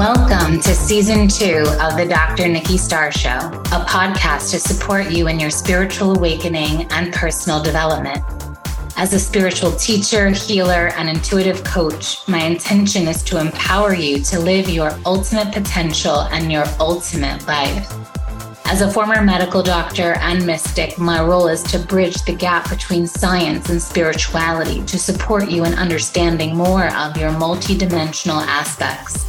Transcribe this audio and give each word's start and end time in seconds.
Welcome 0.00 0.60
to 0.62 0.74
season 0.74 1.28
two 1.28 1.62
of 1.78 1.98
the 1.98 2.06
Dr. 2.08 2.48
Nikki 2.48 2.78
Starr 2.78 3.12
Show, 3.12 3.28
a 3.28 3.84
podcast 3.86 4.50
to 4.52 4.58
support 4.58 5.10
you 5.10 5.28
in 5.28 5.38
your 5.38 5.50
spiritual 5.50 6.16
awakening 6.16 6.90
and 6.90 7.12
personal 7.12 7.62
development. 7.62 8.24
As 8.96 9.12
a 9.12 9.20
spiritual 9.20 9.72
teacher, 9.72 10.30
healer, 10.30 10.88
and 10.96 11.10
intuitive 11.10 11.62
coach, 11.64 12.26
my 12.26 12.38
intention 12.38 13.08
is 13.08 13.22
to 13.24 13.38
empower 13.38 13.92
you 13.92 14.22
to 14.22 14.40
live 14.40 14.70
your 14.70 14.98
ultimate 15.04 15.52
potential 15.52 16.22
and 16.32 16.50
your 16.50 16.64
ultimate 16.80 17.46
life. 17.46 17.92
As 18.64 18.80
a 18.80 18.90
former 18.90 19.20
medical 19.20 19.62
doctor 19.62 20.14
and 20.20 20.46
mystic, 20.46 20.96
my 20.96 21.22
role 21.22 21.46
is 21.46 21.62
to 21.64 21.78
bridge 21.78 22.24
the 22.24 22.34
gap 22.34 22.70
between 22.70 23.06
science 23.06 23.68
and 23.68 23.82
spirituality 23.82 24.82
to 24.86 24.98
support 24.98 25.50
you 25.50 25.66
in 25.66 25.74
understanding 25.74 26.56
more 26.56 26.86
of 26.96 27.18
your 27.18 27.32
multidimensional 27.32 28.40
aspects. 28.46 29.26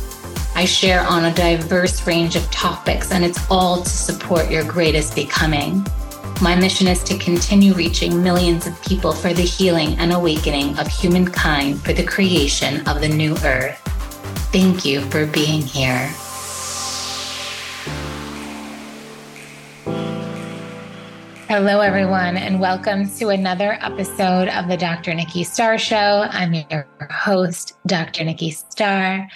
I 0.54 0.66
share 0.66 1.02
on 1.08 1.26
a 1.26 1.34
diverse 1.34 2.06
range 2.06 2.36
of 2.36 2.50
topics, 2.52 3.12
and 3.12 3.24
it's 3.24 3.40
all 3.50 3.84
to 3.84 3.90
support 3.90 4.52
your 4.52 4.66
greatest 4.66 5.16
becoming. 5.16 5.86
My 6.42 6.56
mission 6.56 6.88
is 6.88 7.02
to 7.06 7.18
continue 7.18 7.74
reaching 7.74 8.22
millions 8.22 8.68
of 8.68 8.80
people 8.84 9.14
for 9.14 9.34
the 9.34 9.44
healing 9.44 9.98
and 9.98 10.12
awakening 10.12 10.78
of 10.78 10.88
humankind 10.88 11.82
for 11.82 11.94
the 11.94 12.04
creation 12.04 12.86
of 12.88 13.00
the 13.00 13.08
new 13.08 13.36
earth. 13.46 13.80
Thank 14.52 14.84
you 14.84 15.02
for 15.10 15.26
being 15.26 15.62
here. 15.62 16.12
Hello, 21.48 21.80
everyone, 21.80 22.36
and 22.36 22.60
welcome 22.60 23.10
to 23.18 23.30
another 23.30 23.78
episode 23.82 24.50
of 24.50 24.68
the 24.68 24.78
Dr. 24.78 25.14
Nikki 25.14 25.46
Starr 25.46 25.78
Show. 25.78 26.28
I'm 26.30 26.54
your 26.54 26.88
host, 27.10 27.78
Dr. 27.88 28.26
Nikki 28.26 28.52
Starr. 28.52 29.30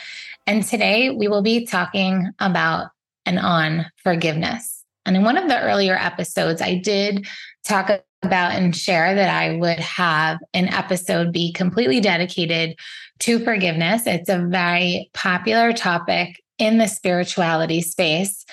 And 0.47 0.63
today 0.63 1.09
we 1.09 1.27
will 1.27 1.41
be 1.41 1.65
talking 1.65 2.29
about 2.39 2.89
and 3.25 3.39
on 3.39 3.85
forgiveness. 4.03 4.83
And 5.05 5.15
in 5.15 5.23
one 5.23 5.37
of 5.37 5.47
the 5.47 5.61
earlier 5.61 5.95
episodes, 5.95 6.61
I 6.61 6.75
did 6.75 7.27
talk 7.63 7.89
about 8.23 8.51
and 8.53 8.75
share 8.75 9.15
that 9.15 9.29
I 9.29 9.57
would 9.57 9.79
have 9.79 10.39
an 10.53 10.67
episode 10.67 11.31
be 11.31 11.51
completely 11.51 11.99
dedicated 11.99 12.75
to 13.19 13.39
forgiveness. 13.43 14.05
It's 14.05 14.29
a 14.29 14.45
very 14.47 15.09
popular 15.13 15.73
topic 15.73 16.41
in 16.57 16.77
the 16.77 16.87
spirituality 16.87 17.81
space, 17.81 18.45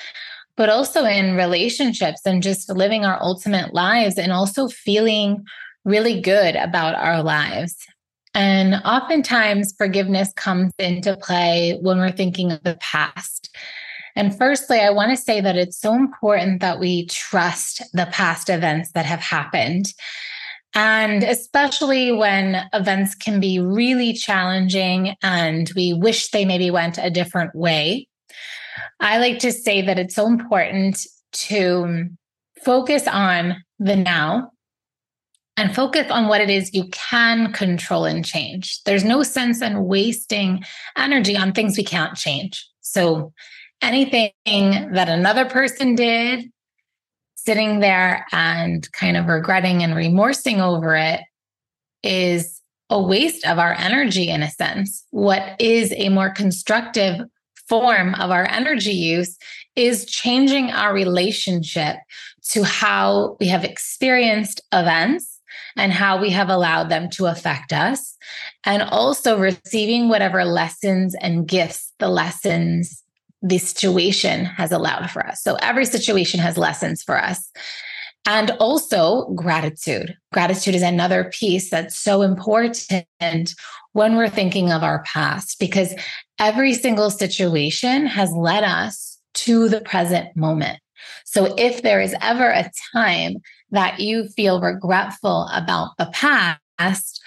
but 0.56 0.68
also 0.68 1.04
in 1.04 1.36
relationships 1.36 2.22
and 2.24 2.42
just 2.42 2.68
living 2.70 3.04
our 3.04 3.20
ultimate 3.22 3.72
lives 3.72 4.18
and 4.18 4.32
also 4.32 4.68
feeling 4.68 5.44
really 5.84 6.20
good 6.20 6.54
about 6.56 6.94
our 6.94 7.22
lives. 7.22 7.76
And 8.34 8.74
oftentimes, 8.84 9.74
forgiveness 9.76 10.32
comes 10.34 10.72
into 10.78 11.16
play 11.16 11.78
when 11.82 11.98
we're 11.98 12.12
thinking 12.12 12.50
of 12.52 12.62
the 12.62 12.76
past. 12.80 13.54
And 14.16 14.36
firstly, 14.36 14.80
I 14.80 14.90
want 14.90 15.10
to 15.10 15.16
say 15.16 15.40
that 15.40 15.56
it's 15.56 15.78
so 15.78 15.94
important 15.94 16.60
that 16.60 16.78
we 16.78 17.06
trust 17.06 17.82
the 17.92 18.06
past 18.06 18.50
events 18.50 18.92
that 18.92 19.06
have 19.06 19.20
happened. 19.20 19.86
And 20.74 21.22
especially 21.22 22.12
when 22.12 22.56
events 22.72 23.14
can 23.14 23.40
be 23.40 23.58
really 23.58 24.14
challenging 24.14 25.14
and 25.22 25.70
we 25.76 25.92
wish 25.92 26.30
they 26.30 26.44
maybe 26.46 26.70
went 26.70 26.98
a 26.98 27.10
different 27.10 27.54
way. 27.54 28.08
I 29.00 29.18
like 29.18 29.38
to 29.40 29.52
say 29.52 29.82
that 29.82 29.98
it's 29.98 30.14
so 30.14 30.26
important 30.26 30.98
to 31.32 32.08
focus 32.64 33.06
on 33.06 33.56
the 33.78 33.96
now 33.96 34.50
and 35.56 35.74
focus 35.74 36.10
on 36.10 36.28
what 36.28 36.40
it 36.40 36.50
is 36.50 36.72
you 36.74 36.88
can 36.88 37.52
control 37.52 38.04
and 38.04 38.24
change. 38.24 38.82
There's 38.84 39.04
no 39.04 39.22
sense 39.22 39.60
in 39.60 39.84
wasting 39.84 40.64
energy 40.96 41.36
on 41.36 41.52
things 41.52 41.76
we 41.76 41.84
can't 41.84 42.16
change. 42.16 42.66
So, 42.80 43.32
anything 43.80 44.32
that 44.46 45.08
another 45.08 45.44
person 45.44 45.94
did, 45.94 46.50
sitting 47.34 47.80
there 47.80 48.26
and 48.32 48.90
kind 48.92 49.16
of 49.16 49.26
regretting 49.26 49.82
and 49.82 49.96
remorsing 49.96 50.60
over 50.60 50.94
it 50.94 51.20
is 52.02 52.60
a 52.88 53.00
waste 53.00 53.46
of 53.46 53.58
our 53.58 53.74
energy 53.74 54.28
in 54.28 54.42
a 54.42 54.50
sense. 54.50 55.04
What 55.10 55.60
is 55.60 55.92
a 55.96 56.08
more 56.08 56.30
constructive 56.30 57.20
form 57.68 58.14
of 58.16 58.30
our 58.30 58.46
energy 58.48 58.92
use 58.92 59.36
is 59.76 60.04
changing 60.04 60.70
our 60.70 60.92
relationship 60.92 61.96
to 62.50 62.62
how 62.62 63.36
we 63.40 63.48
have 63.48 63.64
experienced 63.64 64.60
events 64.72 65.31
and 65.76 65.92
how 65.92 66.20
we 66.20 66.30
have 66.30 66.48
allowed 66.48 66.88
them 66.88 67.08
to 67.10 67.26
affect 67.26 67.72
us, 67.72 68.16
and 68.64 68.82
also 68.82 69.38
receiving 69.38 70.08
whatever 70.08 70.44
lessons 70.44 71.14
and 71.20 71.46
gifts 71.48 71.92
the 71.98 72.08
lessons 72.08 73.02
the 73.42 73.58
situation 73.58 74.44
has 74.44 74.70
allowed 74.70 75.10
for 75.10 75.26
us. 75.26 75.42
So 75.42 75.56
every 75.56 75.84
situation 75.84 76.38
has 76.40 76.56
lessons 76.56 77.02
for 77.02 77.18
us. 77.20 77.50
And 78.24 78.52
also 78.60 79.30
gratitude. 79.30 80.16
Gratitude 80.32 80.76
is 80.76 80.82
another 80.82 81.24
piece 81.36 81.68
that's 81.70 81.98
so 81.98 82.22
important 82.22 83.54
when 83.94 84.16
we're 84.16 84.28
thinking 84.28 84.70
of 84.70 84.84
our 84.84 85.02
past 85.02 85.58
because 85.58 85.92
every 86.38 86.72
single 86.72 87.10
situation 87.10 88.06
has 88.06 88.30
led 88.30 88.62
us 88.62 89.18
to 89.34 89.68
the 89.68 89.80
present 89.80 90.36
moment. 90.36 90.78
So 91.24 91.52
if 91.58 91.82
there 91.82 92.00
is 92.00 92.14
ever 92.20 92.48
a 92.48 92.70
time 92.92 93.38
that 93.72 94.00
you 94.00 94.28
feel 94.28 94.60
regretful 94.60 95.48
about 95.52 95.90
the 95.98 96.10
past, 96.12 97.22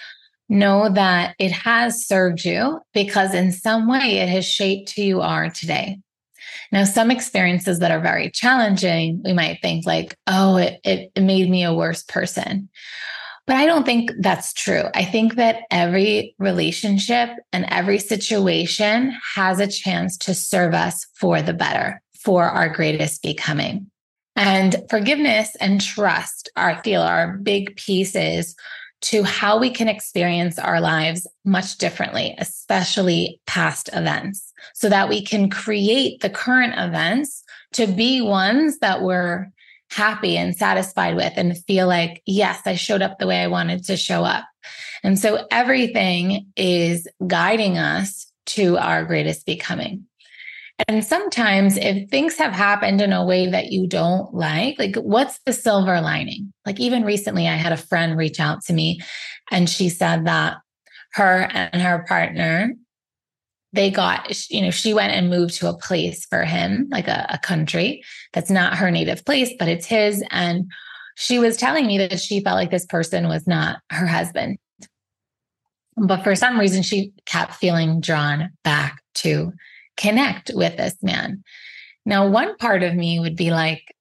know 0.48 0.88
that 0.88 1.34
it 1.38 1.52
has 1.52 2.06
served 2.06 2.44
you 2.44 2.80
because 2.94 3.34
in 3.34 3.52
some 3.52 3.88
way 3.88 4.18
it 4.18 4.28
has 4.28 4.46
shaped 4.46 4.94
who 4.94 5.02
you 5.02 5.20
are 5.20 5.50
today. 5.50 5.98
Now, 6.72 6.84
some 6.84 7.10
experiences 7.10 7.80
that 7.80 7.90
are 7.90 8.00
very 8.00 8.30
challenging, 8.30 9.20
we 9.24 9.32
might 9.32 9.60
think 9.60 9.86
like, 9.86 10.16
oh, 10.26 10.56
it, 10.56 10.80
it 10.84 11.20
made 11.20 11.50
me 11.50 11.64
a 11.64 11.74
worse 11.74 12.02
person. 12.02 12.68
But 13.46 13.56
I 13.56 13.66
don't 13.66 13.86
think 13.86 14.10
that's 14.20 14.52
true. 14.52 14.82
I 14.94 15.04
think 15.04 15.36
that 15.36 15.62
every 15.70 16.34
relationship 16.38 17.30
and 17.52 17.64
every 17.68 17.98
situation 17.98 19.16
has 19.36 19.60
a 19.60 19.68
chance 19.68 20.16
to 20.18 20.34
serve 20.34 20.74
us 20.74 21.06
for 21.14 21.40
the 21.42 21.52
better, 21.52 22.02
for 22.18 22.44
our 22.44 22.68
greatest 22.68 23.22
becoming. 23.22 23.88
And 24.36 24.76
forgiveness 24.90 25.56
and 25.56 25.80
trust 25.80 26.50
are, 26.56 26.70
I 26.70 26.82
feel, 26.82 27.02
are 27.02 27.38
big 27.38 27.76
pieces 27.76 28.54
to 29.02 29.22
how 29.22 29.58
we 29.58 29.70
can 29.70 29.88
experience 29.88 30.58
our 30.58 30.80
lives 30.80 31.26
much 31.44 31.78
differently, 31.78 32.34
especially 32.38 33.40
past 33.46 33.90
events, 33.92 34.52
so 34.74 34.88
that 34.88 35.08
we 35.08 35.22
can 35.22 35.50
create 35.50 36.20
the 36.20 36.30
current 36.30 36.74
events 36.76 37.42
to 37.72 37.86
be 37.86 38.20
ones 38.20 38.78
that 38.78 39.02
we're 39.02 39.50
happy 39.90 40.36
and 40.36 40.56
satisfied 40.56 41.14
with 41.14 41.32
and 41.36 41.56
feel 41.64 41.86
like, 41.86 42.22
yes, 42.26 42.60
I 42.66 42.74
showed 42.74 43.02
up 43.02 43.18
the 43.18 43.26
way 43.26 43.42
I 43.42 43.46
wanted 43.46 43.84
to 43.84 43.96
show 43.96 44.24
up. 44.24 44.44
And 45.02 45.18
so 45.18 45.46
everything 45.50 46.50
is 46.56 47.06
guiding 47.26 47.78
us 47.78 48.30
to 48.46 48.78
our 48.78 49.04
greatest 49.04 49.46
becoming. 49.46 50.06
And 50.88 51.04
sometimes 51.04 51.76
if 51.78 52.10
things 52.10 52.36
have 52.36 52.52
happened 52.52 53.00
in 53.00 53.12
a 53.12 53.24
way 53.24 53.48
that 53.48 53.72
you 53.72 53.86
don't 53.86 54.32
like, 54.34 54.78
like 54.78 54.96
what's 54.96 55.38
the 55.46 55.52
silver 55.52 56.00
lining? 56.00 56.52
Like 56.66 56.78
even 56.78 57.02
recently, 57.04 57.48
I 57.48 57.54
had 57.54 57.72
a 57.72 57.78
friend 57.78 58.16
reach 58.16 58.40
out 58.40 58.62
to 58.64 58.72
me 58.72 59.00
and 59.50 59.70
she 59.70 59.88
said 59.88 60.26
that 60.26 60.58
her 61.14 61.48
and 61.50 61.80
her 61.80 62.04
partner, 62.06 62.74
they 63.72 63.90
got, 63.90 64.50
you 64.50 64.60
know, 64.60 64.70
she 64.70 64.92
went 64.92 65.12
and 65.12 65.30
moved 65.30 65.54
to 65.54 65.68
a 65.68 65.76
place 65.76 66.26
for 66.26 66.44
him, 66.44 66.88
like 66.90 67.08
a, 67.08 67.26
a 67.30 67.38
country 67.38 68.02
that's 68.34 68.50
not 68.50 68.76
her 68.76 68.90
native 68.90 69.24
place, 69.24 69.52
but 69.58 69.68
it's 69.68 69.86
his. 69.86 70.22
And 70.30 70.70
she 71.16 71.38
was 71.38 71.56
telling 71.56 71.86
me 71.86 71.96
that 71.98 72.20
she 72.20 72.42
felt 72.42 72.56
like 72.56 72.70
this 72.70 72.86
person 72.86 73.28
was 73.28 73.46
not 73.46 73.78
her 73.90 74.06
husband. 74.06 74.58
But 75.96 76.22
for 76.22 76.34
some 76.34 76.60
reason, 76.60 76.82
she 76.82 77.12
kept 77.24 77.54
feeling 77.54 78.00
drawn 78.02 78.50
back 78.62 79.02
to 79.14 79.52
connect 79.96 80.50
with 80.54 80.76
this 80.76 80.96
man. 81.02 81.42
Now, 82.04 82.28
one 82.28 82.56
part 82.56 82.82
of 82.82 82.94
me 82.94 83.18
would 83.18 83.36
be 83.36 83.50
like, 83.50 83.94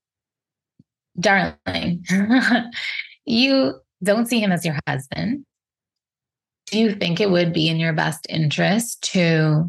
darling, 1.19 2.05
you 3.25 3.73
don't 4.03 4.27
see 4.27 4.39
him 4.39 4.51
as 4.51 4.65
your 4.65 4.77
husband. 4.87 5.45
Do 6.67 6.79
you 6.79 6.95
think 6.95 7.19
it 7.19 7.31
would 7.31 7.53
be 7.53 7.69
in 7.69 7.77
your 7.77 7.93
best 7.93 8.25
interest 8.29 9.01
to 9.13 9.67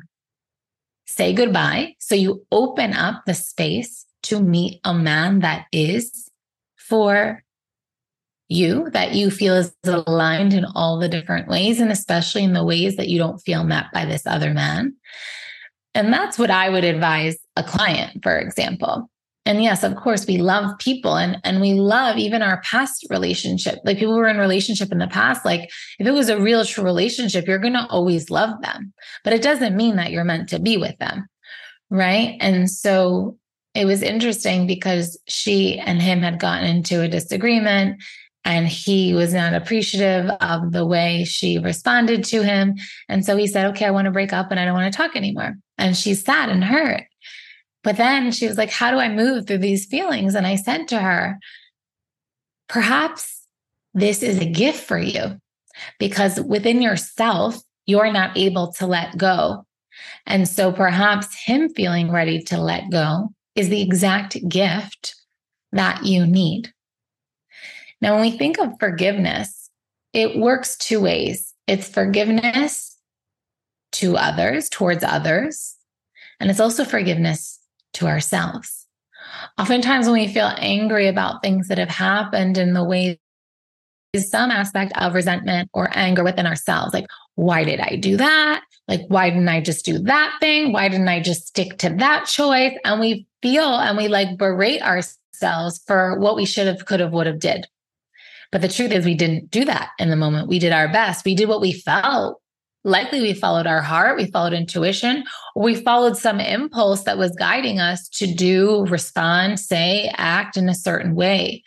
say 1.06 1.32
goodbye? 1.32 1.94
So 1.98 2.14
you 2.14 2.44
open 2.50 2.92
up 2.92 3.22
the 3.26 3.34
space 3.34 4.04
to 4.24 4.40
meet 4.40 4.80
a 4.84 4.92
man 4.92 5.40
that 5.40 5.66
is 5.72 6.30
for 6.76 7.42
you, 8.48 8.90
that 8.90 9.14
you 9.14 9.30
feel 9.30 9.54
is 9.54 9.74
aligned 9.84 10.52
in 10.52 10.64
all 10.64 10.98
the 10.98 11.08
different 11.08 11.48
ways, 11.48 11.80
and 11.80 11.90
especially 11.90 12.44
in 12.44 12.52
the 12.52 12.64
ways 12.64 12.96
that 12.96 13.08
you 13.08 13.18
don't 13.18 13.38
feel 13.38 13.64
met 13.64 13.86
by 13.92 14.04
this 14.04 14.26
other 14.26 14.52
man. 14.52 14.94
And 15.96 16.12
that's 16.12 16.38
what 16.38 16.50
I 16.50 16.68
would 16.68 16.84
advise 16.84 17.38
a 17.56 17.64
client, 17.64 18.22
for 18.22 18.38
example. 18.38 19.10
And 19.46 19.62
yes, 19.62 19.82
of 19.82 19.96
course, 19.96 20.26
we 20.26 20.38
love 20.38 20.76
people 20.78 21.16
and, 21.16 21.40
and 21.42 21.60
we 21.60 21.72
love 21.72 22.18
even 22.18 22.42
our 22.42 22.60
past 22.62 23.06
relationship. 23.08 23.78
Like 23.84 23.96
people 23.96 24.16
were 24.16 24.26
in 24.26 24.38
relationship 24.38 24.92
in 24.92 24.98
the 24.98 25.06
past, 25.06 25.44
like 25.44 25.70
if 25.98 26.06
it 26.06 26.10
was 26.10 26.28
a 26.28 26.38
real 26.38 26.64
true 26.64 26.84
relationship, 26.84 27.46
you're 27.46 27.60
going 27.60 27.72
to 27.72 27.86
always 27.88 28.28
love 28.28 28.60
them. 28.60 28.92
But 29.24 29.32
it 29.32 29.42
doesn't 29.42 29.76
mean 29.76 29.96
that 29.96 30.10
you're 30.10 30.24
meant 30.24 30.50
to 30.50 30.58
be 30.58 30.76
with 30.76 30.98
them. 30.98 31.28
Right. 31.88 32.36
And 32.40 32.68
so 32.68 33.38
it 33.74 33.86
was 33.86 34.02
interesting 34.02 34.66
because 34.66 35.18
she 35.28 35.78
and 35.78 36.02
him 36.02 36.20
had 36.20 36.40
gotten 36.40 36.68
into 36.68 37.02
a 37.02 37.08
disagreement 37.08 38.02
and 38.46 38.68
he 38.68 39.12
was 39.12 39.34
not 39.34 39.54
appreciative 39.54 40.30
of 40.40 40.70
the 40.70 40.86
way 40.86 41.24
she 41.24 41.58
responded 41.58 42.22
to 42.22 42.44
him. 42.44 42.76
And 43.08 43.26
so 43.26 43.36
he 43.36 43.48
said, 43.48 43.66
Okay, 43.66 43.84
I 43.84 43.90
want 43.90 44.04
to 44.04 44.12
break 44.12 44.32
up 44.32 44.52
and 44.52 44.60
I 44.60 44.64
don't 44.64 44.74
want 44.74 44.90
to 44.90 44.96
talk 44.96 45.16
anymore. 45.16 45.56
And 45.76 45.96
she's 45.96 46.24
sad 46.24 46.48
and 46.48 46.62
hurt. 46.62 47.02
But 47.82 47.96
then 47.96 48.30
she 48.30 48.46
was 48.46 48.56
like, 48.56 48.70
How 48.70 48.92
do 48.92 48.98
I 48.98 49.08
move 49.08 49.46
through 49.46 49.58
these 49.58 49.86
feelings? 49.86 50.36
And 50.36 50.46
I 50.46 50.54
said 50.54 50.86
to 50.88 50.98
her, 51.00 51.38
Perhaps 52.68 53.42
this 53.94 54.22
is 54.22 54.38
a 54.38 54.46
gift 54.46 54.84
for 54.84 54.98
you 54.98 55.40
because 55.98 56.40
within 56.40 56.80
yourself, 56.80 57.58
you're 57.84 58.12
not 58.12 58.36
able 58.38 58.72
to 58.74 58.86
let 58.86 59.18
go. 59.18 59.66
And 60.24 60.48
so 60.48 60.70
perhaps 60.70 61.36
him 61.36 61.68
feeling 61.68 62.12
ready 62.12 62.42
to 62.44 62.58
let 62.58 62.90
go 62.92 63.30
is 63.56 63.70
the 63.70 63.82
exact 63.82 64.36
gift 64.48 65.16
that 65.72 66.04
you 66.04 66.26
need. 66.26 66.72
Now, 68.06 68.12
when 68.12 68.22
we 68.22 68.38
think 68.38 68.60
of 68.60 68.78
forgiveness, 68.78 69.68
it 70.12 70.38
works 70.38 70.76
two 70.76 71.00
ways 71.00 71.52
it's 71.66 71.88
forgiveness 71.88 72.96
to 73.90 74.16
others, 74.16 74.68
towards 74.68 75.02
others, 75.02 75.74
and 76.38 76.48
it's 76.48 76.60
also 76.60 76.84
forgiveness 76.84 77.58
to 77.94 78.06
ourselves. 78.06 78.86
Oftentimes, 79.58 80.06
when 80.06 80.20
we 80.20 80.32
feel 80.32 80.52
angry 80.58 81.08
about 81.08 81.42
things 81.42 81.66
that 81.66 81.78
have 81.78 81.88
happened 81.88 82.56
in 82.58 82.74
the 82.74 82.84
way 82.84 83.18
is 84.12 84.30
some 84.30 84.52
aspect 84.52 84.92
of 84.96 85.14
resentment 85.14 85.68
or 85.74 85.90
anger 85.92 86.22
within 86.22 86.46
ourselves. 86.46 86.94
Like, 86.94 87.06
why 87.34 87.64
did 87.64 87.80
I 87.80 87.96
do 87.96 88.16
that? 88.18 88.62
Like, 88.86 89.00
why 89.08 89.30
didn't 89.30 89.48
I 89.48 89.60
just 89.60 89.84
do 89.84 89.98
that 89.98 90.36
thing? 90.38 90.72
Why 90.72 90.86
didn't 90.88 91.08
I 91.08 91.20
just 91.20 91.48
stick 91.48 91.78
to 91.78 91.90
that 91.98 92.26
choice? 92.26 92.78
And 92.84 93.00
we 93.00 93.26
feel 93.42 93.64
and 93.64 93.98
we 93.98 94.06
like 94.06 94.38
berate 94.38 94.80
ourselves 94.80 95.82
for 95.88 96.20
what 96.20 96.36
we 96.36 96.46
should 96.46 96.68
have, 96.68 96.86
could 96.86 97.00
have, 97.00 97.12
would 97.12 97.26
have 97.26 97.40
did. 97.40 97.66
But 98.56 98.62
the 98.62 98.68
truth 98.68 98.90
is, 98.90 99.04
we 99.04 99.14
didn't 99.14 99.50
do 99.50 99.66
that 99.66 99.90
in 99.98 100.08
the 100.08 100.16
moment. 100.16 100.48
We 100.48 100.58
did 100.58 100.72
our 100.72 100.88
best. 100.88 101.26
We 101.26 101.34
did 101.34 101.46
what 101.46 101.60
we 101.60 101.72
felt. 101.72 102.40
Likely, 102.84 103.20
we 103.20 103.34
followed 103.34 103.66
our 103.66 103.82
heart, 103.82 104.16
we 104.16 104.30
followed 104.30 104.54
intuition, 104.54 105.24
or 105.54 105.62
we 105.62 105.74
followed 105.74 106.16
some 106.16 106.40
impulse 106.40 107.02
that 107.02 107.18
was 107.18 107.36
guiding 107.36 107.80
us 107.80 108.08
to 108.14 108.26
do, 108.26 108.86
respond, 108.86 109.60
say, 109.60 110.10
act 110.16 110.56
in 110.56 110.70
a 110.70 110.74
certain 110.74 111.14
way. 111.14 111.64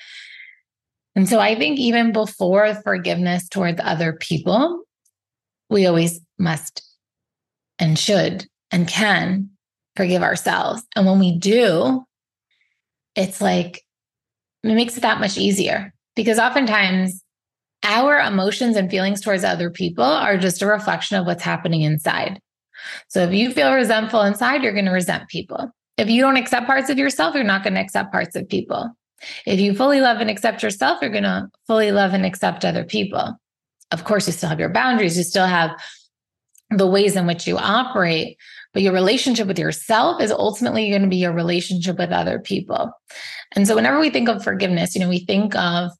And 1.15 1.29
so 1.29 1.39
I 1.39 1.53
think 1.53 1.77
even 1.77 2.11
before 2.11 2.73
forgiveness 2.73 3.47
towards 3.47 3.79
other 3.83 4.13
people, 4.13 4.81
we 5.69 5.85
always 5.85 6.19
must 6.39 6.81
and 7.77 7.99
should 7.99 8.47
and 8.71 8.87
can 8.87 9.51
forgive 9.95 10.23
ourselves. 10.23 10.81
And 10.95 11.05
when 11.05 11.19
we 11.19 11.37
do, 11.37 12.03
it's 13.15 13.41
like 13.41 13.83
it 14.63 14.73
makes 14.73 14.97
it 14.97 15.01
that 15.01 15.19
much 15.19 15.37
easier 15.37 15.93
because 16.19 16.37
oftentimes 16.37 17.23
our 17.83 18.19
emotions 18.19 18.75
and 18.75 18.91
feelings 18.91 19.21
towards 19.21 19.45
other 19.45 19.69
people 19.69 20.03
are 20.03 20.37
just 20.37 20.61
a 20.61 20.67
reflection 20.67 21.15
of 21.15 21.25
what's 21.25 21.43
happening 21.43 21.81
inside. 21.81 22.41
So 23.07 23.23
if 23.23 23.33
you 23.33 23.53
feel 23.53 23.73
resentful 23.73 24.23
inside, 24.23 24.61
you're 24.61 24.73
going 24.73 24.83
to 24.83 24.91
resent 24.91 25.29
people. 25.29 25.71
If 25.97 26.09
you 26.09 26.21
don't 26.21 26.35
accept 26.35 26.67
parts 26.67 26.89
of 26.89 26.97
yourself, 26.97 27.35
you're 27.35 27.45
not 27.45 27.63
going 27.63 27.75
to 27.75 27.79
accept 27.79 28.11
parts 28.11 28.35
of 28.35 28.49
people. 28.49 28.89
If 29.45 29.61
you 29.61 29.73
fully 29.73 30.01
love 30.01 30.19
and 30.19 30.29
accept 30.29 30.61
yourself, 30.61 30.99
you're 31.01 31.09
going 31.09 31.23
to 31.23 31.47
fully 31.67 31.93
love 31.93 32.13
and 32.13 32.25
accept 32.25 32.65
other 32.65 32.83
people. 32.83 33.39
Of 33.91 34.03
course, 34.03 34.27
you 34.27 34.33
still 34.33 34.49
have 34.49 34.59
your 34.59 34.73
boundaries, 34.73 35.17
you 35.17 35.23
still 35.23 35.47
have 35.47 35.71
the 36.69 36.85
ways 36.85 37.15
in 37.15 37.27
which 37.27 37.47
you 37.47 37.57
operate, 37.57 38.35
but 38.73 38.81
your 38.81 38.93
relationship 38.93 39.47
with 39.47 39.57
yourself 39.57 40.21
is 40.21 40.31
ultimately 40.31 40.89
going 40.89 41.01
to 41.01 41.07
be 41.07 41.15
your 41.15 41.31
relationship 41.31 41.97
with 41.97 42.11
other 42.11 42.39
people. 42.39 42.91
And 43.55 43.67
so, 43.67 43.75
whenever 43.75 43.99
we 43.99 44.09
think 44.09 44.29
of 44.29 44.43
forgiveness, 44.43 44.95
you 44.95 45.01
know, 45.01 45.09
we 45.09 45.25
think 45.25 45.55
of 45.55 45.91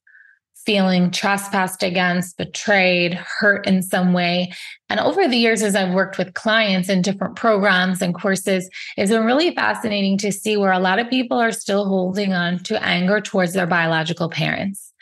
feeling 0.70 1.10
trespassed 1.10 1.82
against, 1.82 2.38
betrayed, 2.38 3.16
hurt 3.16 3.66
in 3.66 3.82
some 3.82 4.14
way. 4.14 4.54
And 4.88 5.00
over 5.00 5.28
the 5.28 5.36
years, 5.36 5.64
as 5.64 5.76
I've 5.76 5.96
worked 5.96 6.20
with 6.20 6.36
clients 6.36 6.90
in 6.90 7.02
different 7.02 7.36
programs 7.36 8.04
and 8.04 8.14
courses, 8.14 8.70
it's 8.96 9.10
been 9.10 9.26
really 9.26 9.56
fascinating 9.56 10.16
to 10.20 10.32
see 10.32 10.58
where 10.58 10.72
a 10.72 10.78
lot 10.78 11.00
of 11.00 11.10
people 11.10 11.40
are 11.40 11.52
still 11.52 11.86
holding 11.86 12.34
on 12.34 12.60
to 12.66 12.80
anger 12.84 13.20
towards 13.20 13.54
their 13.54 13.66
biological 13.66 14.30
parents. 14.30 14.94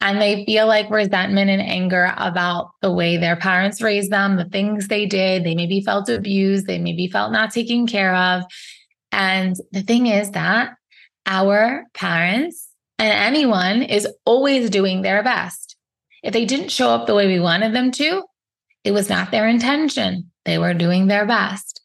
And 0.00 0.18
they 0.18 0.46
feel 0.46 0.66
like 0.66 0.88
resentment 0.88 1.50
and 1.50 1.60
anger 1.60 2.14
about 2.16 2.70
the 2.80 2.90
way 2.90 3.18
their 3.18 3.36
parents 3.36 3.82
raised 3.82 4.10
them, 4.10 4.36
the 4.36 4.46
things 4.46 4.88
they 4.88 5.04
did. 5.04 5.44
They 5.44 5.54
maybe 5.54 5.82
felt 5.82 6.08
abused, 6.08 6.66
they 6.66 6.78
maybe 6.78 7.06
felt 7.06 7.32
not 7.32 7.52
taken 7.52 7.86
care 7.86 8.14
of. 8.14 8.44
And 9.12 9.56
the 9.72 9.82
thing 9.82 10.06
is 10.06 10.30
that 10.30 10.70
our 11.26 11.84
parents 11.92 12.71
and 13.02 13.10
anyone 13.10 13.82
is 13.82 14.06
always 14.24 14.70
doing 14.70 15.02
their 15.02 15.24
best. 15.24 15.74
If 16.22 16.32
they 16.32 16.44
didn't 16.44 16.70
show 16.70 16.88
up 16.90 17.08
the 17.08 17.16
way 17.16 17.26
we 17.26 17.40
wanted 17.40 17.74
them 17.74 17.90
to, 17.92 18.22
it 18.84 18.92
was 18.92 19.08
not 19.08 19.32
their 19.32 19.48
intention. 19.48 20.30
They 20.44 20.56
were 20.56 20.72
doing 20.72 21.08
their 21.08 21.26
best. 21.26 21.80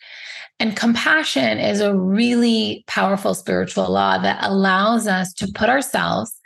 And 0.60 0.78
compassion 0.78 1.58
is 1.58 1.82
a 1.82 1.98
really 1.98 2.84
powerful 2.86 3.34
spiritual 3.34 3.90
law 3.90 4.20
that 4.20 4.44
allows 4.44 5.08
us 5.08 5.34
to 5.36 5.52
put 5.56 5.70
ourselves 5.70 6.40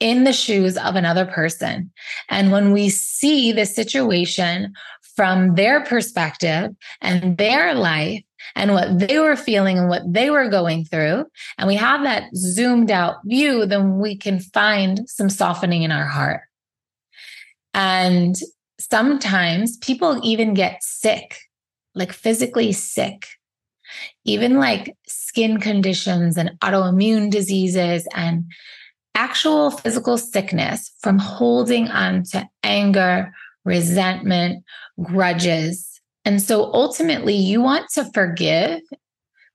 in 0.00 0.24
the 0.24 0.34
shoes 0.34 0.76
of 0.76 0.96
another 0.96 1.24
person. 1.24 1.90
And 2.28 2.52
when 2.52 2.72
we 2.72 2.90
see 2.90 3.52
the 3.52 3.64
situation 3.64 4.74
from 5.16 5.54
their 5.54 5.82
perspective 5.82 6.72
and 7.00 7.38
their 7.38 7.74
life, 7.74 8.22
and 8.54 8.72
what 8.72 8.98
they 8.98 9.18
were 9.18 9.36
feeling 9.36 9.78
and 9.78 9.88
what 9.88 10.02
they 10.12 10.30
were 10.30 10.48
going 10.48 10.84
through, 10.84 11.26
and 11.58 11.66
we 11.68 11.76
have 11.76 12.02
that 12.02 12.24
zoomed 12.34 12.90
out 12.90 13.16
view, 13.24 13.66
then 13.66 13.98
we 13.98 14.16
can 14.16 14.40
find 14.40 15.08
some 15.08 15.30
softening 15.30 15.82
in 15.82 15.92
our 15.92 16.06
heart. 16.06 16.42
And 17.74 18.36
sometimes 18.78 19.76
people 19.78 20.20
even 20.22 20.54
get 20.54 20.82
sick, 20.82 21.38
like 21.94 22.12
physically 22.12 22.72
sick, 22.72 23.26
even 24.24 24.58
like 24.58 24.96
skin 25.06 25.58
conditions 25.60 26.36
and 26.36 26.50
autoimmune 26.60 27.30
diseases 27.30 28.06
and 28.14 28.44
actual 29.14 29.70
physical 29.70 30.16
sickness 30.16 30.92
from 31.00 31.18
holding 31.18 31.88
on 31.88 32.22
to 32.22 32.46
anger, 32.62 33.32
resentment, 33.64 34.64
grudges 35.02 35.89
and 36.30 36.40
so 36.40 36.72
ultimately, 36.72 37.34
you 37.34 37.60
want 37.60 37.90
to 37.94 38.04
forgive 38.12 38.82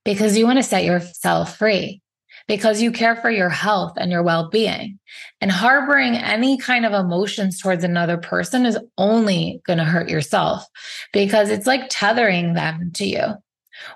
because 0.04 0.38
you 0.38 0.46
want 0.46 0.60
to 0.60 0.64
set 0.64 0.84
yourself 0.84 1.58
free, 1.58 2.02
because 2.50 2.82
you 2.82 2.92
care 2.92 3.16
for 3.16 3.30
your 3.30 3.48
health 3.48 3.94
and 3.96 4.12
your 4.12 4.22
well 4.24 4.50
being. 4.50 5.00
And 5.40 5.54
harboring 5.54 6.18
any 6.18 6.58
kind 6.58 6.86
of 6.86 6.92
emotions 6.92 7.62
towards 7.62 7.86
another 7.86 8.18
person 8.18 8.66
is 8.66 8.78
only 8.98 9.62
going 9.66 9.80
to 9.80 9.86
hurt 9.86 10.10
yourself 10.10 10.66
because 11.14 11.50
it's 11.50 11.66
like 11.66 11.88
tethering 11.90 12.56
them 12.56 12.92
to 12.96 13.06
you. 13.06 13.24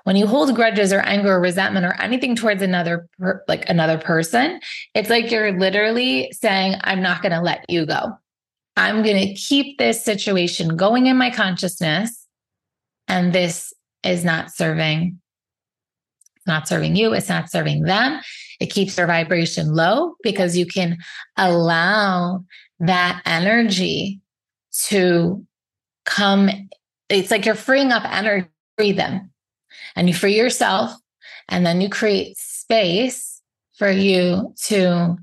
When 0.04 0.16
you 0.16 0.26
hold 0.26 0.54
grudges 0.54 0.90
or 0.90 1.00
anger 1.00 1.34
or 1.34 1.40
resentment 1.42 1.84
or 1.84 2.00
anything 2.00 2.34
towards 2.34 2.62
another 2.62 3.06
per, 3.18 3.44
like 3.46 3.68
another 3.68 3.98
person, 3.98 4.58
it's 4.94 5.10
like 5.10 5.30
you're 5.30 5.52
literally 5.52 6.32
saying 6.32 6.76
I'm 6.80 7.02
not 7.02 7.20
going 7.20 7.32
to 7.32 7.42
let 7.42 7.68
you 7.68 7.84
go. 7.84 8.12
I'm 8.78 9.02
going 9.02 9.28
to 9.28 9.34
keep 9.34 9.76
this 9.76 10.02
situation 10.02 10.78
going 10.78 11.08
in 11.08 11.18
my 11.18 11.28
consciousness 11.28 12.19
and 13.10 13.32
this 13.32 13.74
is 14.04 14.24
not 14.24 14.50
serving 14.50 15.20
not 16.46 16.66
serving 16.66 16.96
you 16.96 17.12
it's 17.12 17.28
not 17.28 17.50
serving 17.50 17.82
them. 17.82 18.20
It 18.60 18.72
keeps 18.72 18.96
their 18.96 19.06
vibration 19.06 19.74
low 19.74 20.14
because 20.22 20.56
you 20.56 20.66
can 20.66 20.96
allow 21.36 22.44
that 22.78 23.20
energy 23.26 24.20
to 24.86 25.44
come 26.06 26.48
it's 27.10 27.30
like 27.30 27.44
you're 27.44 27.54
freeing 27.54 27.92
up 27.92 28.04
energy 28.10 28.48
free 28.78 28.92
them. 28.92 29.30
And 29.94 30.08
you 30.08 30.14
free 30.14 30.36
yourself 30.36 30.92
and 31.48 31.66
then 31.66 31.80
you 31.80 31.90
create 31.90 32.38
space 32.38 33.42
for 33.76 33.90
you 33.90 34.54
to 34.64 35.16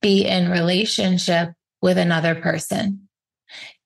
be 0.00 0.24
in 0.24 0.50
relationship 0.50 1.50
with 1.80 1.98
another 1.98 2.34
person. 2.34 3.08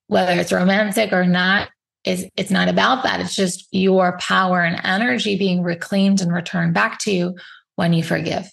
Whether 0.07 0.33
it's 0.33 0.51
romantic 0.51 1.11
or 1.13 1.25
not 1.25 1.69
is 2.05 2.27
it's 2.35 2.51
not 2.51 2.67
about 2.67 3.03
that. 3.03 3.19
It's 3.19 3.35
just 3.35 3.67
your 3.71 4.17
power 4.19 4.61
and 4.61 4.79
energy 4.83 5.37
being 5.37 5.63
reclaimed 5.63 6.21
and 6.21 6.33
returned 6.33 6.73
back 6.73 6.99
to 6.99 7.11
you 7.11 7.35
when 7.75 7.93
you 7.93 8.03
forgive. 8.03 8.49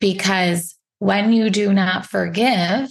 Because 0.00 0.76
when 0.98 1.32
you 1.32 1.50
do 1.50 1.72
not 1.72 2.06
forgive, 2.06 2.88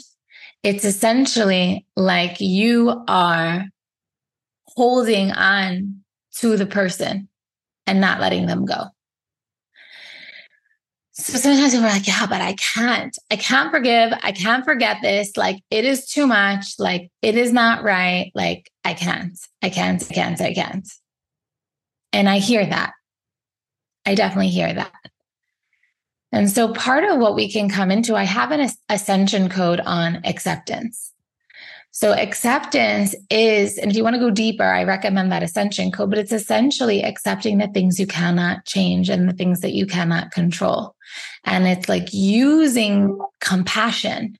it's 0.63 0.85
essentially 0.85 1.85
like 1.95 2.39
you 2.39 3.03
are 3.07 3.65
holding 4.67 5.31
on 5.31 6.01
to 6.38 6.55
the 6.57 6.65
person 6.65 7.27
and 7.88 8.00
not 8.00 8.21
letting 8.21 8.45
them 8.45 8.65
go. 8.65 8.85
So 11.22 11.38
sometimes 11.38 11.75
we're 11.75 11.82
like, 11.82 12.08
yeah, 12.08 12.25
but 12.25 12.42
I 12.42 12.54
can't. 12.54 13.16
I 13.30 13.36
can't 13.36 13.70
forgive. 13.70 14.12
I 14.24 14.32
can't 14.32 14.66
forget 14.66 14.98
this. 15.04 15.38
Like, 15.38 15.63
it 15.70 15.86
is 15.86 16.08
too 16.08 16.25
much. 16.25 16.74
Like, 16.80 17.12
it 17.22 17.38
is 17.38 17.54
not 17.54 17.84
right. 17.84 18.32
Like, 18.34 18.72
I 18.84 18.96
can't. 18.96 19.38
I 19.62 19.70
can't. 19.70 20.04
I 20.10 20.13
can't. 20.13 20.42
I 20.42 20.54
can't. 20.54 20.88
And 22.12 22.28
I 22.28 22.40
hear 22.40 22.66
that. 22.66 22.94
I 24.04 24.16
definitely 24.16 24.50
hear 24.50 24.74
that. 24.74 24.92
And 26.32 26.50
so 26.50 26.74
part 26.74 27.04
of 27.04 27.20
what 27.20 27.36
we 27.36 27.51
can 27.51 27.70
come 27.70 27.92
into, 27.92 28.16
I 28.16 28.24
have 28.24 28.51
an 28.51 28.70
ascension 28.90 29.48
code 29.48 29.80
on 29.82 30.22
acceptance. 30.25 31.13
So 31.92 32.13
acceptance 32.13 33.13
is, 33.30 33.78
and 33.78 33.92
if 33.92 33.98
you 33.98 34.04
want 34.04 34.16
to 34.16 34.20
go 34.20 34.32
deeper, 34.32 34.63
I 34.63 34.86
recommend 34.86 35.32
that 35.32 35.44
ascension 35.44 35.92
code, 35.92 36.10
but 36.10 36.20
it's 36.20 36.32
essentially 36.32 37.04
accepting 37.04 37.58
the 37.58 37.68
things 37.68 38.00
you 38.00 38.08
cannot 38.08 38.66
change 38.66 39.10
and 39.10 39.30
the 39.30 39.34
things 39.34 39.60
that 39.60 39.74
you 39.74 39.86
cannot 39.86 40.32
control. 40.32 40.96
And 41.43 41.67
it's 41.67 41.89
like 41.89 42.13
using 42.13 43.19
compassion 43.39 44.38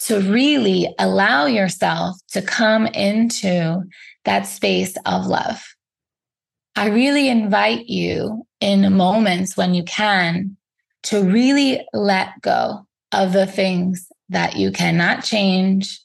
to 0.00 0.20
really 0.20 0.92
allow 0.98 1.46
yourself 1.46 2.16
to 2.32 2.42
come 2.42 2.86
into 2.88 3.82
that 4.24 4.42
space 4.42 4.96
of 5.06 5.26
love. 5.26 5.62
I 6.76 6.88
really 6.88 7.28
invite 7.28 7.86
you 7.86 8.46
in 8.60 8.92
moments 8.92 9.56
when 9.56 9.74
you 9.74 9.84
can 9.84 10.56
to 11.04 11.22
really 11.22 11.86
let 11.92 12.40
go 12.40 12.86
of 13.12 13.32
the 13.32 13.46
things 13.46 14.08
that 14.28 14.56
you 14.56 14.72
cannot 14.72 15.22
change 15.22 16.00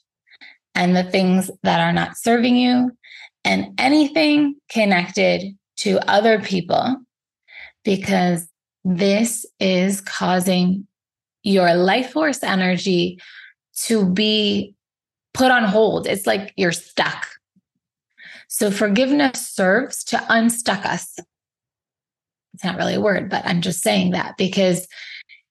and 0.74 0.94
the 0.94 1.04
things 1.04 1.50
that 1.62 1.80
are 1.80 1.92
not 1.92 2.16
serving 2.16 2.56
you 2.56 2.92
and 3.44 3.74
anything 3.78 4.54
connected 4.68 5.56
to 5.78 5.98
other 6.10 6.40
people 6.40 6.96
because 7.84 8.46
this 8.84 9.46
is 9.58 10.00
causing 10.00 10.86
your 11.42 11.74
life 11.74 12.12
force 12.12 12.42
energy 12.42 13.20
to 13.74 14.08
be 14.08 14.74
put 15.32 15.50
on 15.50 15.64
hold. 15.64 16.06
It's 16.06 16.26
like 16.26 16.52
you're 16.56 16.72
stuck. 16.72 17.26
So 18.48 18.70
forgiveness 18.70 19.48
serves 19.48 20.02
to 20.04 20.24
unstuck 20.28 20.84
us. 20.84 21.18
It's 22.54 22.64
not 22.64 22.76
really 22.76 22.94
a 22.94 23.00
word, 23.00 23.30
but 23.30 23.46
I'm 23.46 23.60
just 23.60 23.80
saying 23.80 24.10
that 24.10 24.36
because 24.36 24.88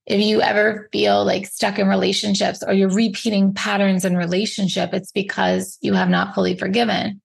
if 0.05 0.19
you 0.19 0.41
ever 0.41 0.89
feel 0.91 1.24
like 1.24 1.45
stuck 1.45 1.79
in 1.79 1.88
relationships 1.88 2.62
or 2.65 2.74
you're 2.74 2.89
repeating 2.89 3.53
patterns 3.53 4.03
in 4.03 4.17
relationship, 4.17 4.93
it's 4.93 5.12
because 5.12 5.77
you 5.81 5.93
have 5.93 6.09
not 6.09 6.36
fully 6.36 6.57
forgiven. 6.57 7.21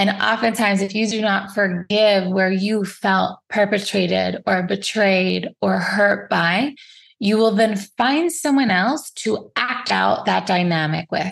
And 0.00 0.08
oftentimes, 0.08 0.80
if 0.80 0.94
you 0.94 1.06
do 1.06 1.20
not 1.20 1.54
forgive 1.54 2.26
where 2.26 2.50
you 2.50 2.86
felt 2.86 3.38
perpetrated 3.50 4.42
or 4.46 4.62
betrayed 4.62 5.50
or 5.60 5.78
hurt 5.78 6.30
by, 6.30 6.74
you 7.18 7.36
will 7.36 7.50
then 7.50 7.76
find 7.76 8.32
someone 8.32 8.70
else 8.70 9.10
to 9.16 9.52
act 9.56 9.92
out 9.92 10.24
that 10.24 10.46
dynamic 10.46 11.12
with 11.12 11.30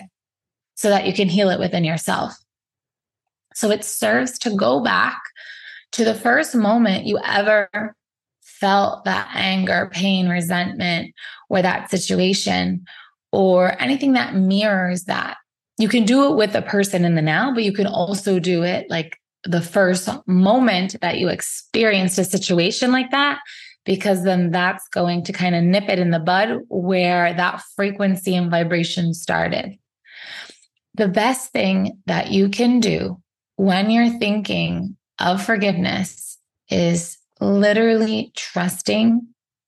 so 0.75 0.89
that 0.89 1.07
you 1.07 1.13
can 1.13 1.27
heal 1.27 1.49
it 1.49 1.59
within 1.59 1.83
yourself. 1.83 2.35
So 3.55 3.71
it 3.71 3.83
serves 3.83 4.37
to 4.37 4.55
go 4.55 4.83
back 4.83 5.19
to 5.93 6.05
the 6.05 6.13
first 6.13 6.53
moment 6.53 7.07
you 7.07 7.17
ever 7.25 7.95
felt 8.43 9.03
that 9.05 9.31
anger, 9.33 9.89
pain, 9.91 10.29
resentment, 10.29 11.15
or 11.49 11.63
that 11.63 11.89
situation, 11.89 12.85
or 13.31 13.75
anything 13.81 14.13
that 14.13 14.35
mirrors 14.35 15.05
that. 15.05 15.37
You 15.79 15.87
can 15.87 16.03
do 16.03 16.29
it 16.29 16.35
with 16.35 16.53
a 16.55 16.61
person 16.61 17.05
in 17.05 17.15
the 17.15 17.21
now, 17.21 17.53
but 17.53 17.63
you 17.63 17.73
can 17.73 17.87
also 17.87 18.37
do 18.37 18.63
it 18.63 18.89
like 18.89 19.17
the 19.45 19.61
first 19.61 20.09
moment 20.27 20.97
that 21.01 21.17
you 21.17 21.29
experienced 21.29 22.19
a 22.19 22.25
situation 22.25 22.91
like 22.91 23.11
that 23.11 23.39
because 23.85 24.23
then 24.23 24.51
that's 24.51 24.87
going 24.89 25.23
to 25.23 25.31
kind 25.31 25.55
of 25.55 25.63
nip 25.63 25.87
it 25.87 25.97
in 25.97 26.11
the 26.11 26.19
bud 26.19 26.59
where 26.67 27.33
that 27.33 27.63
frequency 27.75 28.35
and 28.35 28.51
vibration 28.51 29.13
started. 29.13 29.79
The 30.95 31.07
best 31.07 31.51
thing 31.51 32.01
that 32.05 32.29
you 32.29 32.49
can 32.49 32.81
do 32.81 33.21
when 33.55 33.89
you're 33.89 34.19
thinking 34.19 34.97
of 35.17 35.43
forgiveness 35.43 36.37
is 36.69 37.17
literally 37.39 38.33
trusting 38.35 39.25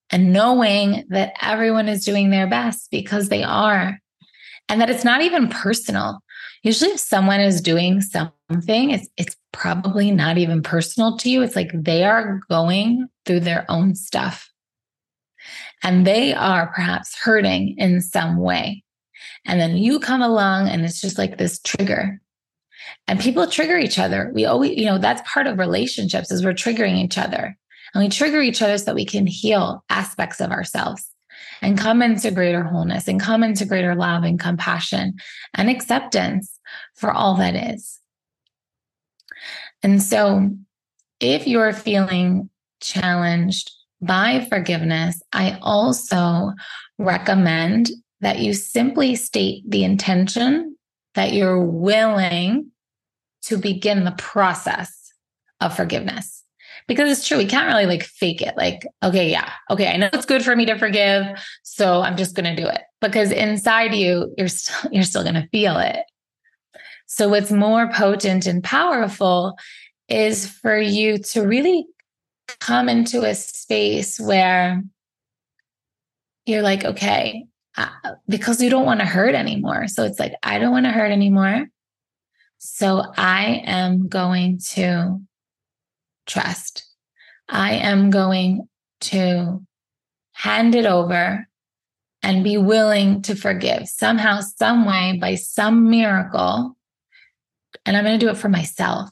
and 0.09 0.33
knowing 0.33 1.05
that 1.09 1.33
everyone 1.41 1.87
is 1.87 2.03
doing 2.03 2.31
their 2.31 2.47
best 2.47 2.91
because 2.91 3.29
they 3.29 3.43
are, 3.43 3.97
and 4.71 4.79
that 4.79 4.89
it's 4.89 5.03
not 5.03 5.21
even 5.21 5.49
personal. 5.49 6.23
Usually, 6.63 6.91
if 6.91 6.99
someone 7.01 7.41
is 7.41 7.59
doing 7.59 7.99
something, 7.99 8.91
it's, 8.91 9.09
it's 9.17 9.35
probably 9.51 10.11
not 10.11 10.37
even 10.37 10.63
personal 10.63 11.17
to 11.17 11.29
you. 11.29 11.41
It's 11.41 11.57
like 11.57 11.71
they 11.73 12.05
are 12.05 12.39
going 12.49 13.09
through 13.25 13.41
their 13.41 13.65
own 13.67 13.95
stuff 13.95 14.49
and 15.83 16.07
they 16.07 16.33
are 16.33 16.67
perhaps 16.67 17.19
hurting 17.19 17.75
in 17.77 17.99
some 17.99 18.37
way. 18.37 18.83
And 19.45 19.59
then 19.59 19.75
you 19.75 19.99
come 19.99 20.21
along 20.21 20.69
and 20.69 20.85
it's 20.85 21.01
just 21.01 21.17
like 21.17 21.37
this 21.37 21.59
trigger. 21.59 22.21
And 23.07 23.19
people 23.19 23.47
trigger 23.47 23.77
each 23.77 23.99
other. 23.99 24.31
We 24.33 24.45
always, 24.45 24.77
you 24.77 24.85
know, 24.85 24.97
that's 24.97 25.21
part 25.29 25.47
of 25.47 25.59
relationships 25.59 26.31
is 26.31 26.45
we're 26.45 26.53
triggering 26.53 27.03
each 27.03 27.17
other. 27.17 27.57
And 27.93 28.01
we 28.01 28.09
trigger 28.09 28.41
each 28.41 28.61
other 28.61 28.77
so 28.77 28.85
that 28.85 28.95
we 28.95 29.05
can 29.05 29.27
heal 29.27 29.83
aspects 29.89 30.39
of 30.39 30.51
ourselves 30.51 31.10
and 31.61 31.77
come 31.77 32.01
into 32.01 32.31
greater 32.31 32.63
wholeness 32.63 33.07
and 33.07 33.19
come 33.19 33.43
into 33.43 33.65
greater 33.65 33.95
love 33.95 34.23
and 34.23 34.39
compassion 34.39 35.15
and 35.53 35.69
acceptance 35.69 36.59
for 36.95 37.11
all 37.11 37.35
that 37.35 37.55
is. 37.73 37.99
And 39.83 40.01
so, 40.01 40.49
if 41.19 41.47
you're 41.47 41.73
feeling 41.73 42.49
challenged 42.81 43.71
by 44.01 44.45
forgiveness, 44.49 45.21
I 45.31 45.59
also 45.61 46.53
recommend 46.97 47.91
that 48.21 48.39
you 48.39 48.53
simply 48.53 49.15
state 49.15 49.63
the 49.67 49.83
intention 49.83 50.75
that 51.15 51.33
you're 51.33 51.63
willing 51.63 52.71
to 53.43 53.57
begin 53.57 54.03
the 54.03 54.11
process 54.11 55.11
of 55.59 55.75
forgiveness. 55.75 56.43
Because 56.87 57.11
it's 57.11 57.27
true, 57.27 57.37
we 57.37 57.45
can't 57.45 57.67
really 57.67 57.85
like 57.85 58.03
fake 58.03 58.41
it. 58.41 58.55
Like, 58.57 58.85
okay, 59.03 59.29
yeah, 59.29 59.51
okay, 59.69 59.87
I 59.87 59.97
know 59.97 60.09
it's 60.11 60.25
good 60.25 60.43
for 60.43 60.55
me 60.55 60.65
to 60.65 60.77
forgive, 60.77 61.25
so 61.63 62.01
I'm 62.01 62.17
just 62.17 62.35
going 62.35 62.55
to 62.55 62.61
do 62.61 62.67
it. 62.67 62.81
Because 62.99 63.31
inside 63.31 63.93
you, 63.93 64.33
you're 64.37 64.47
still 64.47 64.89
you're 64.91 65.03
still 65.03 65.23
going 65.23 65.35
to 65.35 65.47
feel 65.51 65.77
it. 65.77 66.03
So, 67.13 67.27
what's 67.27 67.51
more 67.51 67.91
potent 67.91 68.45
and 68.45 68.63
powerful 68.63 69.57
is 70.07 70.47
for 70.47 70.79
you 70.79 71.17
to 71.17 71.41
really 71.41 71.85
come 72.61 72.87
into 72.87 73.23
a 73.23 73.35
space 73.35 74.17
where 74.17 74.81
you're 76.45 76.61
like, 76.61 76.85
okay, 76.85 77.45
uh, 77.77 77.89
because 78.29 78.61
you 78.61 78.69
don't 78.69 78.85
want 78.85 79.01
to 79.01 79.05
hurt 79.05 79.35
anymore. 79.35 79.89
So, 79.89 80.05
it's 80.05 80.19
like, 80.19 80.35
I 80.41 80.57
don't 80.57 80.71
want 80.71 80.85
to 80.85 80.91
hurt 80.91 81.11
anymore. 81.11 81.67
So, 82.59 83.03
I 83.17 83.61
am 83.65 84.07
going 84.07 84.59
to 84.71 85.19
trust. 86.31 86.85
I 87.49 87.73
am 87.73 88.09
going 88.09 88.67
to 89.01 89.61
hand 90.33 90.75
it 90.75 90.85
over 90.85 91.47
and 92.23 92.43
be 92.43 92.57
willing 92.57 93.21
to 93.23 93.35
forgive 93.35 93.87
somehow, 93.87 94.41
some 94.41 94.85
way, 94.85 95.17
by 95.19 95.35
some 95.35 95.89
miracle 95.89 96.77
and 97.85 97.97
I'm 97.97 98.03
going 98.03 98.19
to 98.19 98.25
do 98.25 98.31
it 98.31 98.37
for 98.37 98.49
myself. 98.49 99.09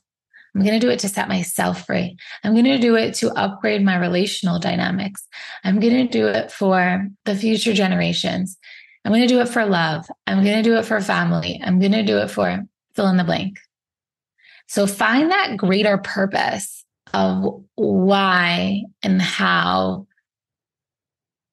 I'm 0.55 0.61
going 0.61 0.79
to 0.79 0.85
do 0.85 0.91
it 0.91 0.99
to 0.99 1.09
set 1.09 1.29
myself 1.29 1.85
free. 1.85 2.17
I'm 2.43 2.53
going 2.53 2.65
to 2.65 2.79
do 2.79 2.95
it 2.95 3.13
to 3.15 3.31
upgrade 3.31 3.83
my 3.83 3.97
relational 3.97 4.59
dynamics. 4.59 5.27
I'm 5.63 5.79
going 5.79 6.07
to 6.07 6.11
do 6.11 6.27
it 6.27 6.51
for 6.51 7.07
the 7.25 7.35
future 7.35 7.73
generations. 7.73 8.57
I'm 9.05 9.11
going 9.11 9.27
to 9.27 9.33
do 9.33 9.41
it 9.41 9.47
for 9.47 9.65
love. 9.65 10.05
I'm 10.27 10.43
going 10.43 10.57
to 10.57 10.63
do 10.63 10.77
it 10.77 10.85
for 10.85 10.99
family. 11.01 11.61
I'm 11.63 11.79
going 11.79 11.91
to 11.91 12.03
do 12.03 12.17
it 12.17 12.31
for 12.31 12.63
fill 12.95 13.07
in 13.07 13.17
the 13.17 13.23
blank. 13.23 13.59
So 14.67 14.87
find 14.87 15.31
that 15.31 15.55
greater 15.55 15.97
purpose 15.97 16.78
of 17.13 17.63
why 17.75 18.83
and 19.03 19.21
how 19.21 20.07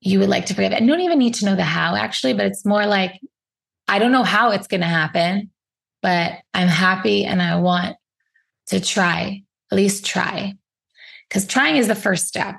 you 0.00 0.20
would 0.20 0.28
like 0.28 0.46
to 0.46 0.54
forgive. 0.54 0.72
And 0.72 0.86
don't 0.86 1.00
even 1.00 1.18
need 1.18 1.34
to 1.34 1.44
know 1.46 1.56
the 1.56 1.64
how, 1.64 1.94
actually, 1.96 2.34
but 2.34 2.46
it's 2.46 2.64
more 2.64 2.86
like, 2.86 3.20
I 3.88 3.98
don't 3.98 4.12
know 4.12 4.22
how 4.22 4.50
it's 4.50 4.66
going 4.66 4.80
to 4.80 4.86
happen, 4.86 5.50
but 6.02 6.32
I'm 6.54 6.68
happy 6.68 7.24
and 7.24 7.40
I 7.40 7.56
want 7.56 7.96
to 8.68 8.80
try, 8.80 9.42
at 9.70 9.76
least 9.76 10.04
try. 10.04 10.54
Because 11.28 11.46
trying 11.46 11.76
is 11.76 11.88
the 11.88 11.94
first 11.94 12.28
step. 12.28 12.54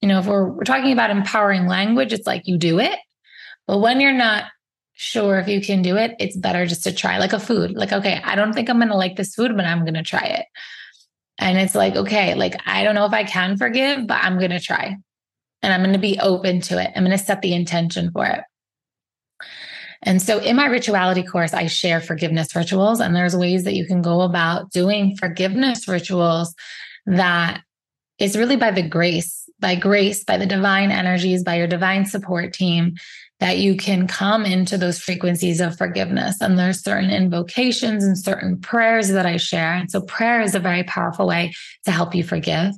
You 0.00 0.08
know, 0.08 0.20
if 0.20 0.26
we're, 0.26 0.48
we're 0.48 0.64
talking 0.64 0.92
about 0.92 1.10
empowering 1.10 1.66
language, 1.66 2.12
it's 2.12 2.26
like 2.26 2.46
you 2.46 2.58
do 2.58 2.78
it. 2.78 2.98
But 3.66 3.78
when 3.78 4.00
you're 4.00 4.12
not 4.12 4.44
sure 4.92 5.38
if 5.38 5.48
you 5.48 5.60
can 5.60 5.82
do 5.82 5.96
it, 5.96 6.14
it's 6.20 6.36
better 6.36 6.66
just 6.66 6.84
to 6.84 6.92
try, 6.92 7.18
like 7.18 7.32
a 7.32 7.40
food. 7.40 7.72
Like, 7.72 7.92
okay, 7.92 8.20
I 8.22 8.34
don't 8.36 8.52
think 8.52 8.68
I'm 8.68 8.78
going 8.78 8.88
to 8.88 8.96
like 8.96 9.16
this 9.16 9.34
food, 9.34 9.56
but 9.56 9.64
I'm 9.64 9.80
going 9.80 9.94
to 9.94 10.02
try 10.02 10.22
it. 10.24 10.46
And 11.38 11.58
it's 11.58 11.74
like, 11.74 11.96
okay, 11.96 12.34
like, 12.34 12.56
I 12.66 12.82
don't 12.82 12.94
know 12.94 13.04
if 13.04 13.12
I 13.12 13.24
can 13.24 13.56
forgive, 13.56 14.06
but 14.06 14.22
I'm 14.22 14.38
going 14.38 14.50
to 14.50 14.60
try. 14.60 14.96
And 15.62 15.72
I'm 15.72 15.80
going 15.80 15.92
to 15.92 15.98
be 15.98 16.18
open 16.20 16.60
to 16.62 16.80
it. 16.80 16.92
I'm 16.94 17.04
going 17.04 17.16
to 17.16 17.22
set 17.22 17.42
the 17.42 17.54
intention 17.54 18.10
for 18.10 18.26
it. 18.26 18.40
And 20.02 20.22
so 20.22 20.38
in 20.38 20.56
my 20.56 20.66
rituality 20.66 21.22
course, 21.22 21.52
I 21.52 21.66
share 21.66 22.00
forgiveness 22.00 22.54
rituals, 22.54 23.00
and 23.00 23.16
there's 23.16 23.34
ways 23.34 23.64
that 23.64 23.74
you 23.74 23.86
can 23.86 24.02
go 24.02 24.20
about 24.20 24.70
doing 24.70 25.16
forgiveness 25.16 25.88
rituals 25.88 26.54
that 27.06 27.62
is 28.18 28.36
really 28.36 28.56
by 28.56 28.70
the 28.70 28.86
grace, 28.86 29.48
by 29.58 29.74
grace, 29.74 30.22
by 30.22 30.36
the 30.36 30.46
divine 30.46 30.90
energies, 30.90 31.42
by 31.42 31.56
your 31.56 31.66
divine 31.66 32.06
support 32.06 32.52
team 32.52 32.94
that 33.40 33.58
you 33.58 33.76
can 33.76 34.06
come 34.06 34.44
into 34.46 34.78
those 34.78 34.98
frequencies 34.98 35.60
of 35.60 35.76
forgiveness. 35.76 36.40
And 36.40 36.58
there's 36.58 36.82
certain 36.82 37.10
invocations 37.10 38.02
and 38.02 38.18
certain 38.18 38.58
prayers 38.58 39.08
that 39.10 39.26
I 39.26 39.36
share. 39.36 39.74
And 39.74 39.90
so 39.90 40.00
prayer 40.00 40.40
is 40.40 40.54
a 40.54 40.60
very 40.60 40.84
powerful 40.84 41.26
way 41.26 41.52
to 41.84 41.90
help 41.90 42.14
you 42.14 42.24
forgive. 42.24 42.72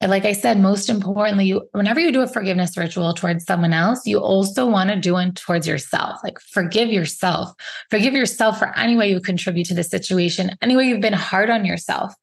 And 0.00 0.10
like 0.10 0.24
I 0.24 0.32
said, 0.32 0.60
most 0.60 0.88
importantly, 0.88 1.46
you, 1.46 1.68
whenever 1.72 1.98
you 1.98 2.12
do 2.12 2.20
a 2.20 2.28
forgiveness 2.28 2.76
ritual 2.76 3.14
towards 3.14 3.44
someone 3.44 3.72
else, 3.72 4.06
you 4.06 4.18
also 4.18 4.64
want 4.64 4.90
to 4.90 4.96
do 4.96 5.14
one 5.14 5.32
towards 5.34 5.66
yourself. 5.66 6.20
Like 6.22 6.38
forgive 6.38 6.90
yourself. 6.90 7.52
Forgive 7.90 8.14
yourself 8.14 8.60
for 8.60 8.76
any 8.78 8.96
way 8.96 9.10
you 9.10 9.20
contribute 9.20 9.64
to 9.66 9.74
the 9.74 9.82
situation, 9.82 10.56
any 10.62 10.76
way 10.76 10.84
you've 10.84 11.00
been 11.00 11.14
hard 11.14 11.50
on 11.50 11.64
yourself. 11.64 12.14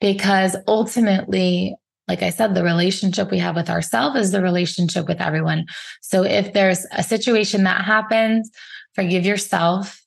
Because 0.00 0.56
ultimately, 0.66 1.76
like 2.10 2.24
I 2.24 2.30
said, 2.30 2.56
the 2.56 2.64
relationship 2.64 3.30
we 3.30 3.38
have 3.38 3.54
with 3.54 3.70
ourselves 3.70 4.18
is 4.18 4.32
the 4.32 4.42
relationship 4.42 5.06
with 5.06 5.20
everyone. 5.20 5.66
So 6.00 6.24
if 6.24 6.52
there's 6.52 6.84
a 6.90 7.04
situation 7.04 7.62
that 7.62 7.84
happens, 7.84 8.50
forgive 8.96 9.24
yourself 9.24 10.02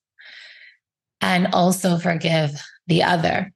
and 1.21 1.47
also 1.53 1.97
forgive 1.97 2.61
the 2.87 3.03
other. 3.03 3.53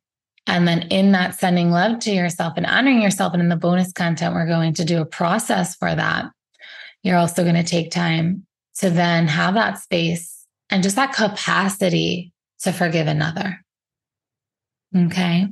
And 0.48 0.66
then 0.66 0.84
in 0.84 1.12
that 1.12 1.36
sending 1.36 1.72
love 1.72 2.00
to 2.00 2.12
yourself 2.12 2.54
and 2.56 2.66
honoring 2.66 3.02
yourself, 3.02 3.34
and 3.34 3.42
in 3.42 3.50
the 3.50 3.58
bonus 3.58 3.92
content, 3.92 4.34
we're 4.34 4.48
going 4.48 4.74
to 4.76 4.86
do 4.86 5.02
a 5.02 5.06
process 5.06 5.76
for 5.76 5.94
that. 5.94 6.28
You're 7.04 7.18
also 7.18 7.44
going 7.44 7.56
to 7.56 7.64
take 7.64 7.92
time 7.92 8.48
to 8.78 8.90
then 8.90 9.28
have 9.28 9.56
that 9.56 9.78
space 9.78 10.46
and 10.70 10.84
just 10.84 10.96
that 10.96 11.12
capacity 11.12 12.32
to 12.62 12.72
forgive 12.72 13.08
another. 13.08 13.60
Okay. 14.96 15.50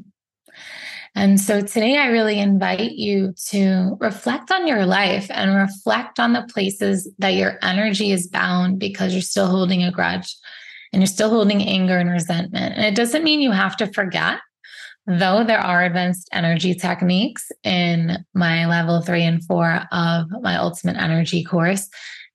And 1.18 1.40
so 1.40 1.62
today, 1.62 1.98
I 1.98 2.08
really 2.08 2.40
invite 2.40 2.92
you 2.92 3.34
to 3.48 3.96
reflect 4.02 4.52
on 4.52 4.68
your 4.68 4.86
life 4.86 5.28
and 5.30 5.56
reflect 5.56 6.20
on 6.20 6.34
the 6.34 6.46
places 6.54 7.10
that 7.20 7.36
your 7.36 7.58
energy 7.62 8.12
is 8.12 8.28
bound 8.28 8.80
because 8.80 9.14
you're 9.14 9.22
still 9.22 9.48
holding 9.48 9.82
a 9.82 9.92
grudge 9.92 10.36
and 10.92 11.02
you're 11.02 11.08
still 11.08 11.30
holding 11.30 11.64
anger 11.64 11.98
and 11.98 12.10
resentment. 12.10 12.76
And 12.76 12.86
it 12.86 12.96
doesn't 12.96 13.24
mean 13.24 13.40
you 13.40 13.52
have 13.52 13.78
to 13.78 13.88
forget, 13.94 14.40
though 15.08 15.46
there 15.46 15.60
are 15.60 15.86
advanced 15.86 16.28
energy 16.34 16.74
techniques 16.74 17.50
in 17.64 18.26
my 18.34 18.66
level 18.66 19.02
three 19.02 19.24
and 19.24 19.42
four 19.46 19.84
of 19.94 20.28
my 20.42 20.58
ultimate 20.58 20.98
energy 20.98 21.46
course 21.46 21.88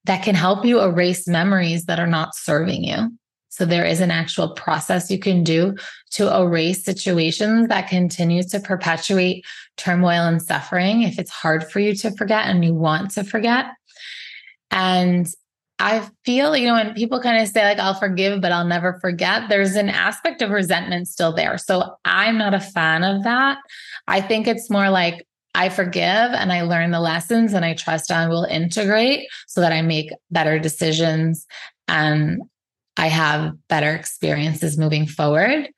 that 0.05 0.23
can 0.23 0.35
help 0.35 0.65
you 0.65 0.81
erase 0.81 1.29
memories 1.29 1.85
that 1.85 2.01
are 2.01 2.07
not 2.07 2.35
serving 2.35 2.85
you. 2.85 3.11
So 3.51 3.65
there 3.65 3.85
is 3.85 4.01
an 4.01 4.11
actual 4.11 4.51
process 4.55 5.11
you 5.11 5.19
can 5.19 5.45
do 5.45 5.77
to 6.13 6.35
erase 6.35 6.85
situations 6.85 7.69
that 7.69 7.89
continue 7.89 8.43
to 8.45 8.61
perpetuate 8.61 9.45
turmoil 9.77 10.27
and 10.27 10.41
suffering 10.41 11.03
if 11.03 11.19
it's 11.19 11.31
hard 11.31 11.71
for 11.71 11.81
you 11.81 11.95
to 11.97 12.13
forget 12.13 12.47
and 12.47 12.65
you 12.65 12.73
want 12.73 13.11
to 13.13 13.25
forget. 13.25 13.67
And 14.71 15.27
I 15.81 16.09
feel, 16.25 16.57
you 16.57 16.69
know, 16.69 16.75
when 16.75 16.95
people 16.95 17.21
kind 17.21 17.43
of 17.43 17.49
say, 17.49 17.65
like, 17.65 17.79
I'll 17.79 17.95
forgive, 17.95 18.41
but 18.41 18.53
I'll 18.53 18.67
never 18.67 18.99
forget, 19.01 19.49
there's 19.49 19.77
an 19.77 19.89
aspect 19.89 20.43
of 20.43 20.51
resentment 20.51 21.09
still 21.09 21.33
there. 21.33 21.59
So 21.59 21.97
I'm 22.05 22.39
not 22.39 22.55
a 22.55 22.61
fan 22.61 23.03
of 23.03 23.25
that. 23.25 23.59
I 24.07 24.21
think 24.21 24.47
it's 24.47 24.71
more 24.71 24.91
like, 24.91 25.27
I 25.55 25.69
forgive 25.69 26.05
and 26.05 26.53
I 26.53 26.63
learn 26.63 26.93
the 26.93 27.01
lessons 27.01 27.55
and 27.55 27.65
I 27.65 27.75
trust 27.75 28.13
I 28.13 28.29
will 28.29 28.45
integrate 28.45 29.27
so 29.49 29.61
that 29.61 29.73
I 29.73 29.83
make 29.83 30.13
better 30.31 30.59
decisions 30.61 31.47
and 31.89 32.43
I 33.01 33.07
have 33.09 33.55
better 33.67 33.95
experiences 33.95 34.77
moving 34.77 35.07
forward. 35.07 35.71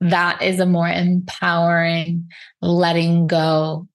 That 0.00 0.40
is 0.40 0.58
a 0.58 0.64
more 0.64 0.88
empowering, 0.88 2.30
letting 2.62 3.26
go 3.26 3.86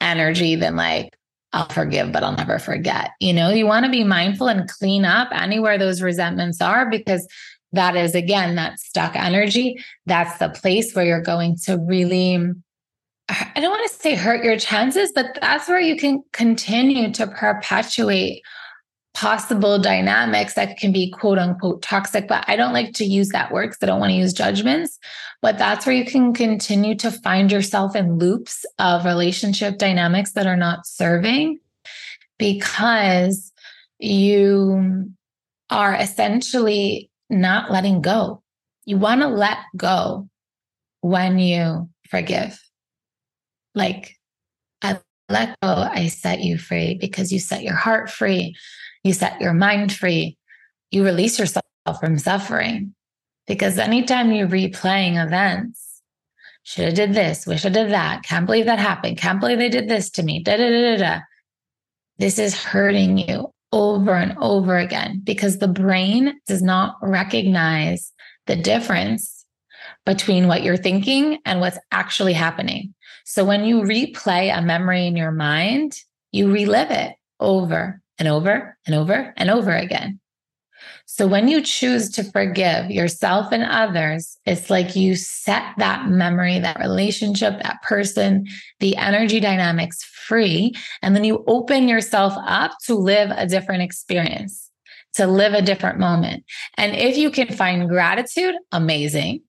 energy 0.00 0.56
than 0.56 0.74
like, 0.74 1.16
I'll 1.52 1.68
forgive, 1.68 2.10
but 2.10 2.24
I'll 2.24 2.34
never 2.34 2.58
forget. 2.58 3.12
You 3.20 3.32
know, 3.32 3.50
you 3.50 3.64
want 3.64 3.84
to 3.84 3.92
be 3.92 4.02
mindful 4.02 4.48
and 4.48 4.68
clean 4.68 5.04
up 5.04 5.28
anywhere 5.30 5.78
those 5.78 6.02
resentments 6.02 6.60
are 6.60 6.90
because 6.90 7.24
that 7.70 7.94
is, 7.94 8.16
again, 8.16 8.56
that 8.56 8.80
stuck 8.80 9.14
energy. 9.14 9.78
That's 10.04 10.36
the 10.40 10.48
place 10.48 10.96
where 10.96 11.04
you're 11.04 11.22
going 11.22 11.58
to 11.66 11.78
really, 11.78 12.34
I 13.28 13.52
don't 13.54 13.70
want 13.70 13.88
to 13.88 13.96
say 13.96 14.16
hurt 14.16 14.44
your 14.44 14.58
chances, 14.58 15.12
but 15.14 15.38
that's 15.40 15.68
where 15.68 15.80
you 15.80 15.96
can 15.96 16.24
continue 16.32 17.12
to 17.12 17.28
perpetuate 17.28 18.42
possible 19.14 19.78
dynamics 19.78 20.54
that 20.54 20.76
can 20.78 20.92
be 20.92 21.10
quote 21.10 21.38
unquote 21.38 21.82
toxic, 21.82 22.28
but 22.28 22.44
I 22.46 22.56
don't 22.56 22.72
like 22.72 22.92
to 22.94 23.04
use 23.04 23.30
that 23.30 23.52
word 23.52 23.68
because 23.68 23.78
I 23.82 23.86
don't 23.86 24.00
want 24.00 24.10
to 24.10 24.16
use 24.16 24.32
judgments. 24.32 24.98
But 25.42 25.58
that's 25.58 25.86
where 25.86 25.94
you 25.94 26.04
can 26.04 26.34
continue 26.34 26.94
to 26.96 27.10
find 27.10 27.50
yourself 27.50 27.96
in 27.96 28.18
loops 28.18 28.64
of 28.78 29.04
relationship 29.04 29.78
dynamics 29.78 30.32
that 30.32 30.46
are 30.46 30.56
not 30.56 30.86
serving 30.86 31.58
because 32.38 33.52
you 33.98 35.10
are 35.70 35.94
essentially 35.94 37.10
not 37.30 37.70
letting 37.70 38.00
go. 38.00 38.42
You 38.84 38.98
want 38.98 39.20
to 39.20 39.28
let 39.28 39.58
go 39.76 40.28
when 41.00 41.38
you 41.38 41.88
forgive. 42.08 42.58
Like, 43.74 44.16
I 44.82 44.98
let 45.28 45.56
go, 45.60 45.68
I 45.68 46.08
set 46.08 46.40
you 46.40 46.58
free 46.58 46.94
because 46.94 47.32
you 47.32 47.38
set 47.38 47.62
your 47.62 47.74
heart 47.74 48.10
free 48.10 48.56
you 49.04 49.12
set 49.12 49.40
your 49.40 49.54
mind 49.54 49.92
free, 49.92 50.36
you 50.90 51.04
release 51.04 51.38
yourself 51.38 51.64
from 52.00 52.18
suffering. 52.18 52.94
Because 53.46 53.78
anytime 53.78 54.30
you're 54.30 54.48
replaying 54.48 55.22
events, 55.22 56.02
should 56.62 56.84
have 56.84 56.94
did 56.94 57.14
this, 57.14 57.46
wish 57.46 57.64
I 57.64 57.70
did 57.70 57.90
that, 57.92 58.22
can't 58.22 58.44
believe 58.44 58.66
that 58.66 58.78
happened, 58.78 59.16
can't 59.16 59.40
believe 59.40 59.58
they 59.58 59.70
did 59.70 59.88
this 59.88 60.10
to 60.10 60.22
me, 60.22 60.42
da 60.42 60.56
da 60.56 60.68
da 60.68 60.96
da 60.96 60.96
da. 60.96 61.20
This 62.18 62.38
is 62.38 62.62
hurting 62.62 63.16
you 63.16 63.50
over 63.72 64.12
and 64.12 64.36
over 64.38 64.76
again 64.76 65.22
because 65.24 65.58
the 65.58 65.68
brain 65.68 66.38
does 66.46 66.62
not 66.62 66.96
recognize 67.00 68.12
the 68.46 68.56
difference 68.56 69.46
between 70.04 70.46
what 70.46 70.62
you're 70.62 70.76
thinking 70.76 71.38
and 71.44 71.60
what's 71.60 71.78
actually 71.90 72.32
happening. 72.32 72.94
So 73.24 73.44
when 73.44 73.64
you 73.64 73.82
replay 73.82 74.56
a 74.56 74.62
memory 74.62 75.06
in 75.06 75.16
your 75.16 75.32
mind, 75.32 75.94
you 76.32 76.50
relive 76.50 76.90
it 76.90 77.14
over 77.40 78.00
and 78.18 78.28
over 78.28 78.76
and 78.86 78.94
over 78.94 79.32
and 79.36 79.50
over 79.50 79.72
again. 79.72 80.20
So 81.06 81.26
when 81.26 81.48
you 81.48 81.62
choose 81.62 82.10
to 82.10 82.22
forgive 82.22 82.90
yourself 82.90 83.50
and 83.50 83.64
others, 83.64 84.38
it's 84.46 84.70
like 84.70 84.94
you 84.94 85.16
set 85.16 85.64
that 85.78 86.08
memory, 86.08 86.58
that 86.58 86.78
relationship, 86.78 87.60
that 87.62 87.82
person, 87.82 88.46
the 88.78 88.96
energy 88.96 89.40
dynamics 89.40 90.02
free. 90.04 90.74
And 91.02 91.16
then 91.16 91.24
you 91.24 91.44
open 91.46 91.88
yourself 91.88 92.34
up 92.46 92.72
to 92.84 92.94
live 92.94 93.30
a 93.34 93.46
different 93.46 93.82
experience, 93.82 94.70
to 95.14 95.26
live 95.26 95.54
a 95.54 95.62
different 95.62 95.98
moment. 95.98 96.44
And 96.76 96.94
if 96.94 97.16
you 97.16 97.30
can 97.30 97.48
find 97.52 97.88
gratitude, 97.88 98.54
amazing. 98.70 99.42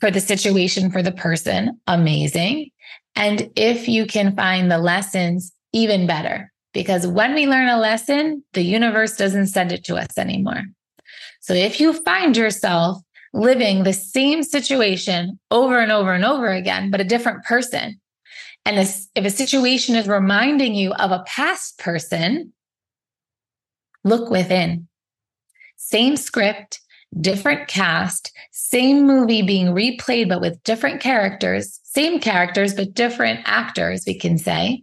For 0.00 0.10
the 0.10 0.20
situation, 0.20 0.90
for 0.90 1.02
the 1.02 1.12
person, 1.12 1.80
amazing. 1.86 2.70
And 3.16 3.50
if 3.56 3.88
you 3.88 4.06
can 4.06 4.34
find 4.34 4.70
the 4.70 4.78
lessons, 4.78 5.52
even 5.72 6.06
better 6.06 6.52
because 6.74 7.06
when 7.06 7.34
we 7.34 7.46
learn 7.46 7.68
a 7.68 7.78
lesson, 7.78 8.44
the 8.52 8.62
universe 8.62 9.16
doesn't 9.16 9.46
send 9.46 9.72
it 9.72 9.84
to 9.84 9.96
us 9.96 10.18
anymore. 10.18 10.64
So 11.40 11.54
if 11.54 11.80
you 11.80 11.92
find 11.92 12.36
yourself 12.36 13.00
living 13.32 13.84
the 13.84 13.92
same 13.92 14.42
situation 14.42 15.38
over 15.50 15.78
and 15.78 15.92
over 15.92 16.12
and 16.12 16.24
over 16.24 16.48
again, 16.48 16.90
but 16.90 17.00
a 17.00 17.04
different 17.04 17.44
person, 17.44 18.00
and 18.66 18.78
this, 18.78 19.08
if 19.14 19.24
a 19.24 19.30
situation 19.30 19.94
is 19.94 20.08
reminding 20.08 20.74
you 20.74 20.92
of 20.94 21.10
a 21.10 21.22
past 21.26 21.78
person, 21.78 22.52
look 24.04 24.30
within. 24.30 24.88
Same 25.76 26.16
script, 26.16 26.80
different 27.20 27.68
cast, 27.68 28.32
same 28.52 29.06
movie 29.06 29.42
being 29.42 29.68
replayed, 29.68 30.28
but 30.28 30.40
with 30.40 30.62
different 30.64 31.00
characters, 31.00 31.78
same 31.84 32.18
characters, 32.20 32.74
but 32.74 32.94
different 32.94 33.40
actors, 33.44 34.04
we 34.06 34.18
can 34.18 34.38
say. 34.38 34.82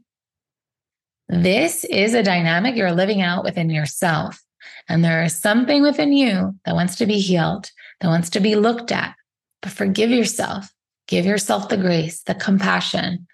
This 1.32 1.86
is 1.86 2.14
a 2.14 2.24
dynamic 2.24 2.76
you're 2.76 2.92
living 2.92 3.22
out 3.22 3.46
within 3.46 3.70
yourself. 3.70 4.44
And 4.90 5.02
there 5.02 5.24
is 5.24 5.34
something 5.34 5.82
within 5.82 6.12
you 6.12 6.60
that 6.66 6.76
wants 6.76 6.98
to 6.98 7.06
be 7.06 7.20
healed, 7.20 7.72
that 8.02 8.10
wants 8.10 8.30
to 8.32 8.42
be 8.42 8.58
looked 8.58 8.92
at. 8.92 9.16
But 9.62 9.72
forgive 9.72 10.10
yourself, 10.10 10.70
give 11.08 11.26
yourself 11.26 11.70
the 11.70 11.78
grace, 11.78 12.22
the 12.24 12.36
compassion, 12.36 13.28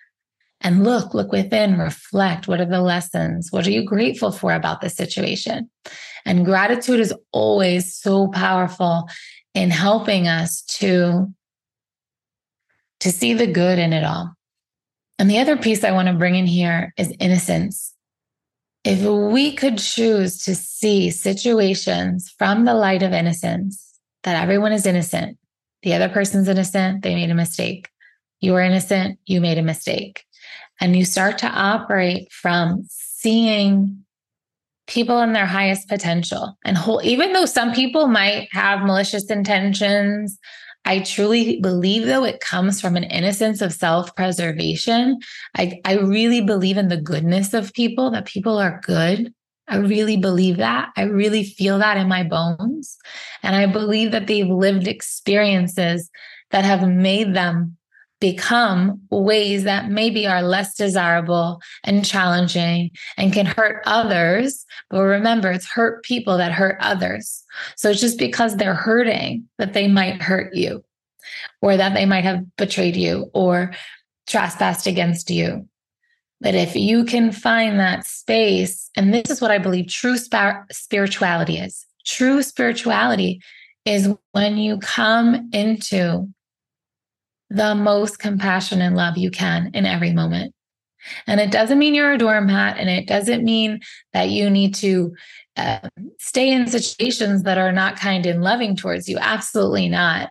and 0.61 0.83
look, 0.83 1.15
look 1.15 1.31
within, 1.31 1.79
reflect. 1.79 2.47
What 2.47 2.61
are 2.61 2.65
the 2.65 2.81
lessons? 2.81 3.51
What 3.51 3.65
are 3.65 3.71
you 3.71 3.83
grateful 3.83 4.31
for 4.31 4.53
about 4.53 4.79
this 4.79 4.95
situation? 4.95 5.67
And 6.23 6.45
gratitude 6.45 6.99
is 6.99 7.15
always 7.31 7.95
so 7.95 8.27
powerful 8.27 9.09
in 9.55 9.71
helping 9.71 10.27
us 10.27 10.61
to, 10.61 11.33
to 12.99 13.11
see 13.11 13.33
the 13.33 13.47
good 13.47 13.79
in 13.79 13.91
it 13.91 14.03
all. 14.03 14.36
And 15.19 15.29
the 15.29 15.39
other 15.39 15.57
piece 15.57 15.83
I 15.83 15.91
want 15.91 16.07
to 16.07 16.13
bring 16.13 16.35
in 16.35 16.45
here 16.45 16.93
is 16.97 17.13
innocence. 17.19 17.93
If 18.83 19.01
we 19.01 19.53
could 19.53 19.77
choose 19.77 20.43
to 20.45 20.55
see 20.55 21.09
situations 21.09 22.33
from 22.37 22.65
the 22.65 22.73
light 22.73 23.03
of 23.03 23.11
innocence, 23.11 23.83
that 24.23 24.41
everyone 24.41 24.71
is 24.71 24.85
innocent, 24.85 25.37
the 25.83 25.93
other 25.93 26.09
person's 26.09 26.47
innocent, 26.47 27.03
they 27.03 27.15
made 27.15 27.29
a 27.29 27.35
mistake. 27.35 27.89
You 28.39 28.55
are 28.55 28.61
innocent, 28.61 29.19
you 29.25 29.41
made 29.41 29.57
a 29.57 29.63
mistake. 29.63 30.23
And 30.79 30.95
you 30.95 31.05
start 31.05 31.39
to 31.39 31.47
operate 31.47 32.31
from 32.31 32.83
seeing 32.87 34.03
people 34.85 35.21
in 35.21 35.33
their 35.33 35.45
highest 35.45 35.89
potential 35.89 36.57
and 36.63 36.77
whole, 36.77 37.01
even 37.03 37.33
though 37.33 37.45
some 37.45 37.73
people 37.73 38.07
might 38.07 38.47
have 38.51 38.85
malicious 38.85 39.29
intentions, 39.29 40.37
I 40.87 40.99
truly 41.01 41.59
believe, 41.59 42.05
though, 42.05 42.23
it 42.23 42.39
comes 42.39 42.79
from 42.79 42.95
an 42.95 43.03
innocence 43.03 43.61
of 43.61 43.73
self 43.73 44.15
preservation. 44.15 45.19
I, 45.57 45.81
I 45.83 45.97
really 45.97 46.39
believe 46.39 46.77
in 46.77 46.87
the 46.87 46.95
goodness 47.01 47.53
of 47.53 47.73
people, 47.73 48.09
that 48.11 48.25
people 48.25 48.57
are 48.57 48.79
good. 48.85 49.33
I 49.67 49.77
really 49.77 50.15
believe 50.15 50.57
that. 50.57 50.91
I 50.95 51.03
really 51.03 51.43
feel 51.43 51.77
that 51.79 51.97
in 51.97 52.07
my 52.07 52.23
bones. 52.23 52.97
And 53.43 53.53
I 53.53 53.65
believe 53.65 54.11
that 54.11 54.27
they've 54.27 54.47
lived 54.47 54.87
experiences 54.87 56.09
that 56.51 56.63
have 56.63 56.87
made 56.87 57.33
them 57.33 57.76
become 58.19 58.99
ways 59.11 59.63
that 59.63 59.89
maybe 59.89 60.25
are 60.25 60.41
less 60.41 60.75
desirable 60.75 61.61
and 61.83 62.03
challenging 62.03 62.89
and 63.17 63.31
can 63.31 63.45
hurt 63.45 63.83
others. 63.85 64.65
But 64.89 65.01
remember, 65.01 65.51
it's 65.51 65.67
hurt 65.67 66.03
people 66.03 66.37
that 66.37 66.51
hurt 66.51 66.77
others. 66.79 67.43
So 67.75 67.89
it's 67.89 68.01
just 68.01 68.17
because 68.17 68.55
they're 68.55 68.73
hurting 68.73 69.47
that 69.59 69.73
they 69.73 69.87
might 69.87 70.21
hurt 70.21 70.55
you 70.55 70.83
or 71.61 71.77
that 71.77 71.93
they 71.93 72.05
might 72.05 72.23
have 72.23 72.43
betrayed 72.57 72.95
you 72.95 73.29
or 73.33 73.73
trespassed 74.27 74.87
against 74.87 75.29
you. 75.29 75.67
But 76.41 76.55
if 76.55 76.75
you 76.75 77.03
can 77.05 77.31
find 77.31 77.79
that 77.79 78.05
space, 78.05 78.89
and 78.95 79.13
this 79.13 79.29
is 79.29 79.41
what 79.41 79.51
I 79.51 79.57
believe 79.57 79.87
true 79.87 80.17
spirituality 80.17 81.57
is 81.57 81.85
true 82.05 82.41
spirituality 82.41 83.41
is 83.85 84.09
when 84.31 84.57
you 84.57 84.79
come 84.79 85.49
into 85.53 86.27
the 87.49 87.75
most 87.75 88.19
compassion 88.19 88.81
and 88.81 88.95
love 88.95 89.17
you 89.17 89.31
can 89.31 89.71
in 89.73 89.85
every 89.85 90.11
moment. 90.11 90.53
And 91.25 91.39
it 91.39 91.51
doesn't 91.51 91.79
mean 91.79 91.93
you're 91.93 92.13
a 92.13 92.17
doormat, 92.17 92.77
and 92.77 92.89
it 92.89 93.07
doesn't 93.07 93.43
mean 93.43 93.79
that 94.13 94.29
you 94.29 94.49
need 94.49 94.75
to 94.75 95.15
uh, 95.55 95.89
stay 96.19 96.51
in 96.51 96.67
situations 96.67 97.43
that 97.43 97.57
are 97.57 97.71
not 97.71 97.97
kind 97.97 98.25
and 98.25 98.43
loving 98.43 98.75
towards 98.75 99.07
you. 99.07 99.17
Absolutely 99.17 99.89
not. 99.89 100.29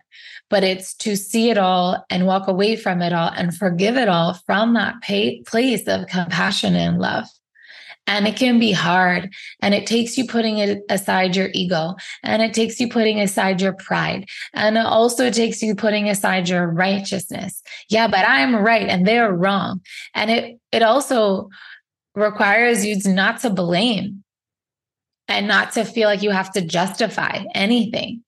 But 0.49 0.63
it's 0.63 0.93
to 0.95 1.17
see 1.17 1.49
it 1.49 1.57
all 1.57 2.05
and 2.09 2.25
walk 2.25 2.47
away 2.47 2.77
from 2.77 3.01
it 3.01 3.11
all 3.11 3.31
and 3.35 3.55
forgive 3.55 3.97
it 3.97 4.07
all 4.07 4.35
from 4.45 4.75
that 4.75 5.01
pay- 5.01 5.41
place 5.41 5.87
of 5.87 6.07
compassion 6.07 6.75
and 6.75 6.99
love. 6.99 7.27
And 8.07 8.25
it 8.25 8.37
can 8.37 8.57
be 8.57 8.71
hard. 8.71 9.33
And 9.61 9.73
it 9.73 9.85
takes 9.85 10.17
you 10.17 10.25
putting 10.25 10.57
it 10.59 10.81
aside 10.89 11.35
your 11.35 11.49
ego. 11.53 11.95
And 12.23 12.41
it 12.41 12.53
takes 12.53 12.79
you 12.79 12.87
putting 12.89 13.19
aside 13.19 13.61
your 13.61 13.73
pride. 13.73 14.27
And 14.53 14.77
it 14.77 14.85
also 14.85 15.29
takes 15.29 15.61
you 15.61 15.75
putting 15.75 16.09
aside 16.09 16.47
your 16.47 16.67
righteousness. 16.67 17.61
Yeah, 17.89 18.07
but 18.07 18.25
I'm 18.27 18.55
right 18.55 18.87
and 18.87 19.05
they're 19.05 19.33
wrong. 19.33 19.81
And 20.15 20.31
it 20.31 20.59
it 20.71 20.83
also 20.83 21.49
requires 22.15 22.85
you 22.85 22.97
not 23.05 23.41
to 23.41 23.49
blame 23.49 24.23
and 25.27 25.47
not 25.47 25.73
to 25.73 25.83
feel 25.83 26.07
like 26.07 26.23
you 26.23 26.31
have 26.31 26.51
to 26.53 26.61
justify 26.61 27.43
anything. 27.53 28.23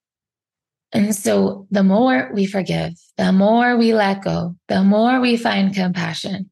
And 0.92 1.16
so 1.16 1.68
the 1.72 1.84
more 1.84 2.32
we 2.34 2.46
forgive, 2.46 2.94
the 3.18 3.32
more 3.32 3.78
we 3.78 3.94
let 3.94 4.24
go, 4.24 4.56
the 4.68 4.84
more 4.84 5.20
we 5.20 5.38
find 5.38 5.74
compassion, 5.74 6.50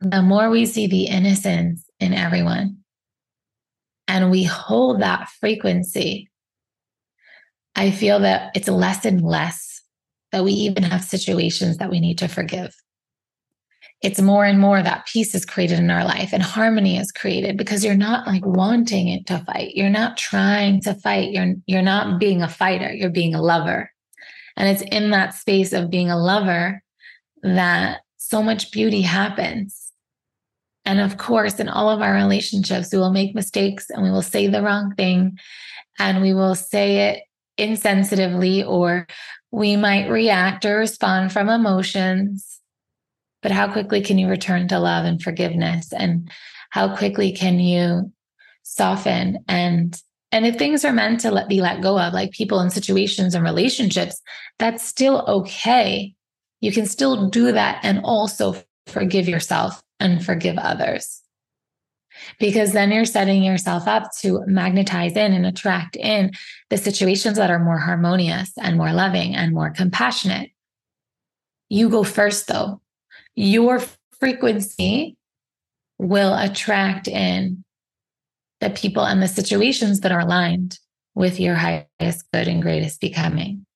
the 0.00 0.22
more 0.22 0.48
we 0.48 0.64
see 0.64 0.86
the 0.86 1.04
innocence 1.06 1.89
in 2.00 2.14
everyone. 2.14 2.78
And 4.08 4.30
we 4.30 4.42
hold 4.42 5.00
that 5.00 5.28
frequency. 5.40 6.28
I 7.76 7.90
feel 7.90 8.18
that 8.20 8.50
it's 8.56 8.68
less 8.68 9.04
and 9.04 9.22
less 9.22 9.82
that 10.32 10.44
we 10.44 10.52
even 10.52 10.82
have 10.82 11.04
situations 11.04 11.76
that 11.76 11.90
we 11.90 12.00
need 12.00 12.18
to 12.18 12.28
forgive. 12.28 12.74
It's 14.02 14.20
more 14.20 14.44
and 14.44 14.58
more 14.58 14.82
that 14.82 15.06
peace 15.06 15.34
is 15.34 15.44
created 15.44 15.78
in 15.78 15.90
our 15.90 16.04
life 16.04 16.32
and 16.32 16.42
harmony 16.42 16.96
is 16.96 17.12
created 17.12 17.58
because 17.58 17.84
you're 17.84 17.94
not 17.94 18.26
like 18.26 18.44
wanting 18.46 19.08
it 19.08 19.26
to 19.26 19.38
fight. 19.46 19.76
You're 19.76 19.90
not 19.90 20.16
trying 20.16 20.80
to 20.82 20.94
fight. 20.94 21.32
You're, 21.32 21.54
you're 21.66 21.82
not 21.82 22.18
being 22.18 22.40
a 22.40 22.48
fighter. 22.48 22.92
You're 22.92 23.10
being 23.10 23.34
a 23.34 23.42
lover. 23.42 23.90
And 24.56 24.68
it's 24.68 24.82
in 24.90 25.10
that 25.10 25.34
space 25.34 25.72
of 25.72 25.90
being 25.90 26.10
a 26.10 26.18
lover 26.18 26.82
that 27.42 28.00
so 28.16 28.42
much 28.42 28.72
beauty 28.72 29.02
happens 29.02 29.89
and 30.90 30.98
of 30.98 31.18
course, 31.18 31.60
in 31.60 31.68
all 31.68 31.88
of 31.88 32.02
our 32.02 32.14
relationships, 32.14 32.88
we 32.92 32.98
will 32.98 33.12
make 33.12 33.32
mistakes 33.32 33.90
and 33.90 34.02
we 34.02 34.10
will 34.10 34.22
say 34.22 34.48
the 34.48 34.60
wrong 34.60 34.92
thing 34.96 35.38
and 36.00 36.20
we 36.20 36.34
will 36.34 36.56
say 36.56 37.10
it 37.10 37.22
insensitively, 37.56 38.66
or 38.66 39.06
we 39.52 39.76
might 39.76 40.08
react 40.08 40.64
or 40.64 40.78
respond 40.78 41.30
from 41.30 41.48
emotions. 41.48 42.58
But 43.40 43.52
how 43.52 43.70
quickly 43.70 44.00
can 44.00 44.18
you 44.18 44.26
return 44.26 44.66
to 44.66 44.80
love 44.80 45.04
and 45.04 45.22
forgiveness? 45.22 45.92
And 45.92 46.28
how 46.70 46.96
quickly 46.96 47.30
can 47.30 47.60
you 47.60 48.12
soften 48.64 49.44
and 49.46 49.96
and 50.32 50.44
if 50.44 50.56
things 50.56 50.84
are 50.84 50.92
meant 50.92 51.20
to 51.20 51.30
let 51.30 51.48
be 51.48 51.60
let 51.60 51.82
go 51.82 52.00
of, 52.00 52.12
like 52.12 52.32
people 52.32 52.58
and 52.58 52.72
situations 52.72 53.36
and 53.36 53.44
relationships, 53.44 54.20
that's 54.58 54.84
still 54.84 55.24
okay. 55.28 56.14
You 56.60 56.72
can 56.72 56.86
still 56.86 57.28
do 57.28 57.52
that 57.52 57.78
and 57.84 58.00
also 58.02 58.56
forgive 58.88 59.28
yourself 59.28 59.80
and 60.00 60.24
forgive 60.24 60.58
others. 60.58 61.22
Because 62.38 62.72
then 62.72 62.90
you're 62.90 63.04
setting 63.04 63.42
yourself 63.42 63.86
up 63.86 64.10
to 64.20 64.42
magnetize 64.46 65.12
in 65.12 65.32
and 65.32 65.46
attract 65.46 65.96
in 65.96 66.32
the 66.68 66.76
situations 66.76 67.36
that 67.36 67.50
are 67.50 67.58
more 67.58 67.78
harmonious 67.78 68.52
and 68.58 68.76
more 68.76 68.92
loving 68.92 69.34
and 69.36 69.54
more 69.54 69.70
compassionate. 69.70 70.50
You 71.68 71.88
go 71.88 72.02
first, 72.02 72.48
though. 72.48 72.80
Your 73.36 73.80
frequency 74.18 75.16
will 75.98 76.34
attract 76.34 77.06
in 77.06 77.64
the 78.60 78.70
people 78.70 79.04
and 79.04 79.22
the 79.22 79.28
situations 79.28 80.00
that 80.00 80.12
are 80.12 80.20
aligned 80.20 80.78
with 81.14 81.40
your 81.40 81.54
highest 81.54 82.30
good 82.32 82.48
and 82.48 82.62
greatest 82.62 83.00
becoming. 83.00 83.66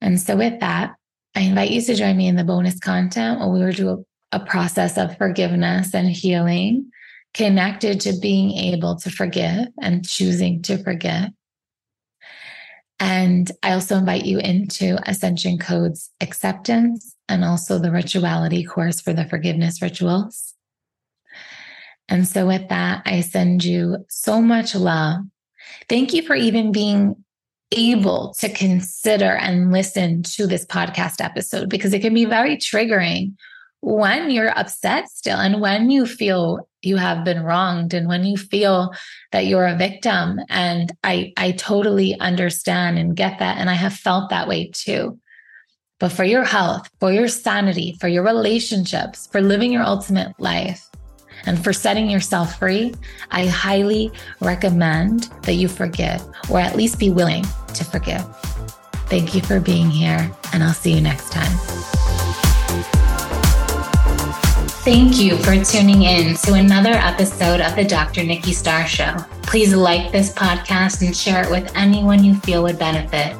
And 0.00 0.20
so, 0.20 0.36
with 0.36 0.60
that, 0.60 0.94
I 1.34 1.40
invite 1.40 1.70
you 1.70 1.82
to 1.82 1.94
join 1.94 2.16
me 2.16 2.28
in 2.28 2.36
the 2.36 2.44
bonus 2.44 2.78
content 2.78 3.40
where 3.40 3.48
we 3.48 3.64
will 3.64 3.72
do 3.72 4.06
a 4.32 4.40
process 4.40 4.98
of 4.98 5.16
forgiveness 5.16 5.94
and 5.94 6.08
healing 6.08 6.90
connected 7.34 8.00
to 8.00 8.18
being 8.20 8.52
able 8.52 8.96
to 8.96 9.10
forgive 9.10 9.68
and 9.80 10.08
choosing 10.08 10.62
to 10.62 10.78
forgive. 10.78 11.30
And 12.98 13.50
I 13.62 13.72
also 13.72 13.96
invite 13.96 14.24
you 14.24 14.38
into 14.38 14.98
Ascension 15.08 15.58
Codes 15.58 16.10
acceptance 16.22 17.14
and 17.28 17.44
also 17.44 17.78
the 17.78 17.90
rituality 17.90 18.64
course 18.64 19.02
for 19.02 19.12
the 19.12 19.26
forgiveness 19.26 19.82
rituals. 19.82 20.54
And 22.08 22.26
so, 22.26 22.46
with 22.46 22.68
that, 22.68 23.02
I 23.04 23.20
send 23.20 23.64
you 23.64 23.98
so 24.08 24.40
much 24.40 24.74
love. 24.74 25.20
Thank 25.88 26.14
you 26.14 26.22
for 26.22 26.34
even 26.34 26.72
being 26.72 27.16
able 27.72 28.32
to 28.38 28.48
consider 28.48 29.32
and 29.36 29.72
listen 29.72 30.22
to 30.22 30.46
this 30.46 30.64
podcast 30.64 31.20
episode 31.20 31.68
because 31.68 31.92
it 31.92 32.00
can 32.00 32.14
be 32.14 32.24
very 32.24 32.56
triggering 32.56 33.34
when 33.80 34.30
you're 34.30 34.56
upset 34.58 35.08
still 35.08 35.38
and 35.38 35.60
when 35.60 35.90
you 35.90 36.06
feel 36.06 36.68
you 36.82 36.96
have 36.96 37.24
been 37.24 37.42
wronged 37.42 37.94
and 37.94 38.08
when 38.08 38.24
you 38.24 38.36
feel 38.36 38.94
that 39.32 39.46
you're 39.46 39.66
a 39.66 39.76
victim. 39.76 40.40
And 40.48 40.92
i 41.04 41.32
i 41.36 41.52
totally 41.52 42.18
understand 42.20 42.98
and 42.98 43.16
get 43.16 43.38
that. 43.38 43.58
And 43.58 43.68
i 43.68 43.74
have 43.74 43.92
felt 43.92 44.30
that 44.30 44.48
way 44.48 44.70
too. 44.72 45.18
But 45.98 46.12
for 46.12 46.24
your 46.24 46.44
health 46.44 46.88
for 47.00 47.12
your 47.12 47.28
sanity 47.28 47.96
for 48.00 48.08
your 48.08 48.22
relationships 48.22 49.28
for 49.30 49.40
living 49.40 49.72
your 49.72 49.82
ultimate 49.82 50.32
life 50.38 50.88
and 51.46 51.62
for 51.62 51.72
setting 51.72 52.10
yourself 52.10 52.58
free 52.58 52.92
i 53.30 53.46
highly 53.46 54.10
recommend 54.40 55.30
that 55.42 55.54
you 55.54 55.68
forgive 55.68 56.22
or 56.50 56.58
at 56.58 56.76
least 56.76 56.98
be 56.98 57.10
willing 57.10 57.44
to 57.74 57.84
forgive. 57.84 58.24
Thank 59.08 59.34
you 59.34 59.40
for 59.40 59.58
being 59.60 59.88
here 59.90 60.30
and 60.52 60.62
i'll 60.62 60.74
see 60.74 60.92
you 60.92 61.00
next 61.00 61.32
time 61.32 62.05
Thank 64.86 65.18
you 65.18 65.36
for 65.38 65.64
tuning 65.64 66.04
in 66.04 66.36
to 66.44 66.52
another 66.52 66.92
episode 66.92 67.60
of 67.60 67.74
the 67.74 67.82
Dr. 67.82 68.22
Nikki 68.22 68.52
Starr 68.52 68.86
Show. 68.86 69.16
Please 69.42 69.74
like 69.74 70.12
this 70.12 70.32
podcast 70.32 71.04
and 71.04 71.14
share 71.14 71.42
it 71.42 71.50
with 71.50 71.74
anyone 71.74 72.22
you 72.22 72.36
feel 72.36 72.62
would 72.62 72.78
benefit. 72.78 73.36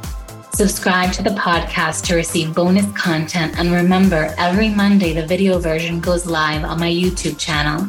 Subscribe 0.52 1.12
to 1.12 1.22
the 1.22 1.30
podcast 1.30 2.02
to 2.06 2.16
receive 2.16 2.52
bonus 2.52 2.90
content. 2.98 3.56
And 3.60 3.70
remember, 3.70 4.34
every 4.38 4.70
Monday, 4.70 5.14
the 5.14 5.24
video 5.24 5.60
version 5.60 6.00
goes 6.00 6.26
live 6.26 6.64
on 6.64 6.80
my 6.80 6.90
YouTube 6.90 7.38
channel. 7.38 7.86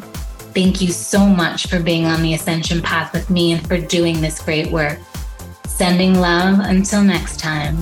Thank 0.54 0.80
you 0.80 0.92
so 0.92 1.26
much 1.26 1.66
for 1.66 1.80
being 1.80 2.06
on 2.06 2.22
the 2.22 2.36
ascension 2.36 2.80
path 2.80 3.12
with 3.12 3.28
me 3.32 3.54
and 3.54 3.68
for 3.68 3.80
doing 3.80 4.22
this 4.22 4.40
great 4.40 4.72
work. 4.72 5.00
Sending 5.66 6.20
love 6.20 6.60
until 6.60 7.02
next 7.02 7.40
time. 7.40 7.76